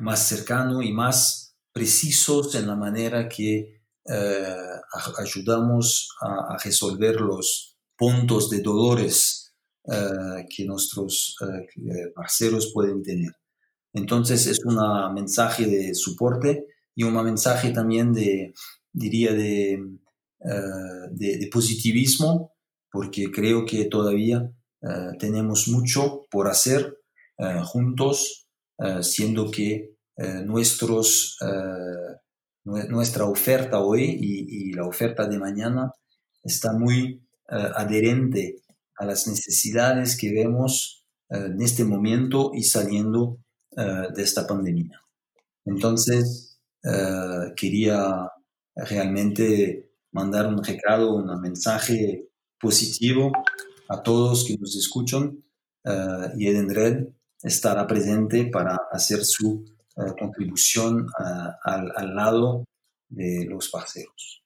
más 0.00 0.28
cercanos 0.28 0.84
y 0.84 0.92
más 0.92 1.56
precisos 1.72 2.54
en 2.54 2.68
la 2.68 2.76
manera 2.76 3.28
que 3.28 3.82
uh, 4.04 5.20
ayudamos 5.20 6.10
a, 6.20 6.54
a, 6.54 6.58
resolver 6.58 7.20
los 7.20 7.76
puntos 7.96 8.50
de 8.50 8.60
dolores 8.60 9.38
que 9.84 10.64
nuestros 10.64 11.36
parceros 12.14 12.70
pueden 12.72 13.02
tener. 13.02 13.32
Entonces 13.92 14.46
es 14.46 14.60
un 14.64 14.76
mensaje 15.12 15.66
de 15.66 15.92
soporte 15.92 16.66
y 16.94 17.04
un 17.04 17.14
mensaje 17.24 17.70
también 17.70 18.12
de, 18.12 18.54
diría, 18.92 19.32
de, 19.32 19.82
uh, 20.40 21.08
de, 21.10 21.38
de, 21.38 21.48
positivismo, 21.50 22.52
porque 22.90 23.30
creo 23.30 23.64
que 23.64 23.86
todavía 23.86 24.50
uh, 24.82 25.16
tenemos 25.18 25.68
mucho 25.68 26.26
por 26.30 26.48
hacer 26.48 26.98
uh, 27.38 27.62
juntos, 27.64 28.38
siendo 29.02 29.48
que 29.48 29.94
nuestros, 30.44 31.38
nuestra 32.64 33.26
oferta 33.26 33.78
hoy 33.78 34.02
y, 34.02 34.70
y, 34.70 34.72
la 34.72 34.88
oferta 34.88 35.28
de 35.28 35.38
mañana 35.38 35.92
está 36.42 36.72
muy 36.72 37.22
adherente 37.46 38.56
a 38.96 39.04
las 39.04 39.28
necesidades 39.28 40.16
que 40.16 40.32
vemos 40.32 41.06
en 41.30 41.62
este 41.62 41.84
momento 41.84 42.50
y 42.52 42.64
saliendo 42.64 43.38
de 43.76 44.22
esta 44.22 44.48
pandemia. 44.48 45.00
Entonces, 45.64 46.51
eh, 46.84 47.52
quería 47.56 48.30
realmente 48.74 49.92
mandar 50.12 50.46
un 50.46 50.62
recado, 50.62 51.14
un 51.14 51.40
mensaje 51.40 52.28
positivo 52.58 53.32
a 53.88 54.02
todos 54.02 54.44
que 54.44 54.56
nos 54.56 54.76
escuchan 54.76 55.42
uh, 55.84 56.38
y 56.38 56.50
Red 56.50 57.08
estará 57.42 57.86
presente 57.86 58.44
para 58.46 58.78
hacer 58.90 59.24
su 59.24 59.64
uh, 59.96 60.16
contribución 60.18 61.06
al, 61.64 61.92
al, 61.96 62.14
lado 62.14 62.64
de 63.08 63.44
los 63.46 63.68
parceros. 63.68 64.42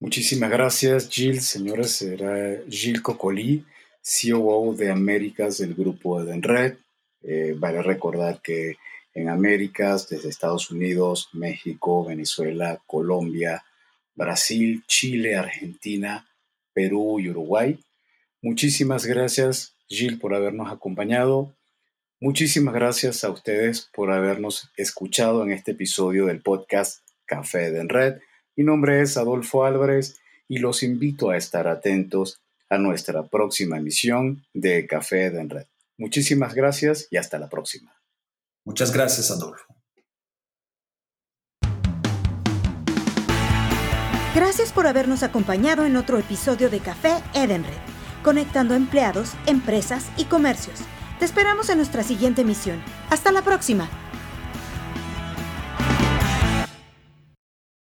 Muchísimas 0.00 0.50
gracias, 0.50 1.08
Gil. 1.08 1.40
Señores, 1.40 1.92
será 1.92 2.60
Gil 2.68 3.02
Cocolí, 3.02 3.64
COO 4.02 4.74
de 4.74 4.90
Américas 4.90 5.58
del 5.58 5.74
grupo 5.74 6.20
Edenred. 6.20 6.76
Eh, 7.22 7.54
vale 7.58 7.82
recordar 7.82 8.40
que 8.42 8.76
en 9.14 9.28
Américas, 9.28 10.08
desde 10.08 10.28
Estados 10.28 10.70
Unidos, 10.70 11.30
México, 11.32 12.04
Venezuela, 12.04 12.82
Colombia, 12.86 13.64
Brasil, 14.14 14.84
Chile, 14.86 15.36
Argentina, 15.36 16.28
Perú 16.72 17.20
y 17.20 17.30
Uruguay. 17.30 17.78
Muchísimas 18.42 19.06
gracias, 19.06 19.74
Gil, 19.88 20.18
por 20.18 20.34
habernos 20.34 20.70
acompañado. 20.70 21.54
Muchísimas 22.20 22.74
gracias 22.74 23.24
a 23.24 23.30
ustedes 23.30 23.88
por 23.92 24.10
habernos 24.10 24.70
escuchado 24.76 25.42
en 25.42 25.52
este 25.52 25.72
episodio 25.72 26.26
del 26.26 26.42
podcast 26.42 27.00
Café 27.26 27.70
de 27.70 27.84
Red. 27.84 28.20
Mi 28.56 28.64
nombre 28.64 29.00
es 29.00 29.16
Adolfo 29.16 29.64
Álvarez 29.64 30.18
y 30.48 30.58
los 30.58 30.82
invito 30.82 31.30
a 31.30 31.36
estar 31.36 31.68
atentos 31.68 32.40
a 32.68 32.78
nuestra 32.78 33.24
próxima 33.28 33.78
emisión 33.78 34.44
de 34.52 34.86
Café 34.86 35.30
de 35.30 35.44
Red. 35.44 35.66
Muchísimas 35.96 36.54
gracias 36.54 37.08
y 37.10 37.16
hasta 37.16 37.38
la 37.38 37.48
próxima. 37.48 38.03
Muchas 38.64 38.92
gracias, 38.92 39.30
Adolfo. 39.30 39.64
Gracias 44.34 44.72
por 44.72 44.86
habernos 44.86 45.22
acompañado 45.22 45.84
en 45.84 45.96
otro 45.96 46.18
episodio 46.18 46.68
de 46.68 46.80
Café 46.80 47.22
Edenred, 47.34 47.70
conectando 48.24 48.74
empleados, 48.74 49.32
empresas 49.46 50.06
y 50.16 50.24
comercios. 50.24 50.80
Te 51.18 51.24
esperamos 51.24 51.68
en 51.70 51.76
nuestra 51.76 52.02
siguiente 52.02 52.42
emisión. 52.42 52.82
Hasta 53.10 53.30
la 53.30 53.42
próxima. 53.42 53.88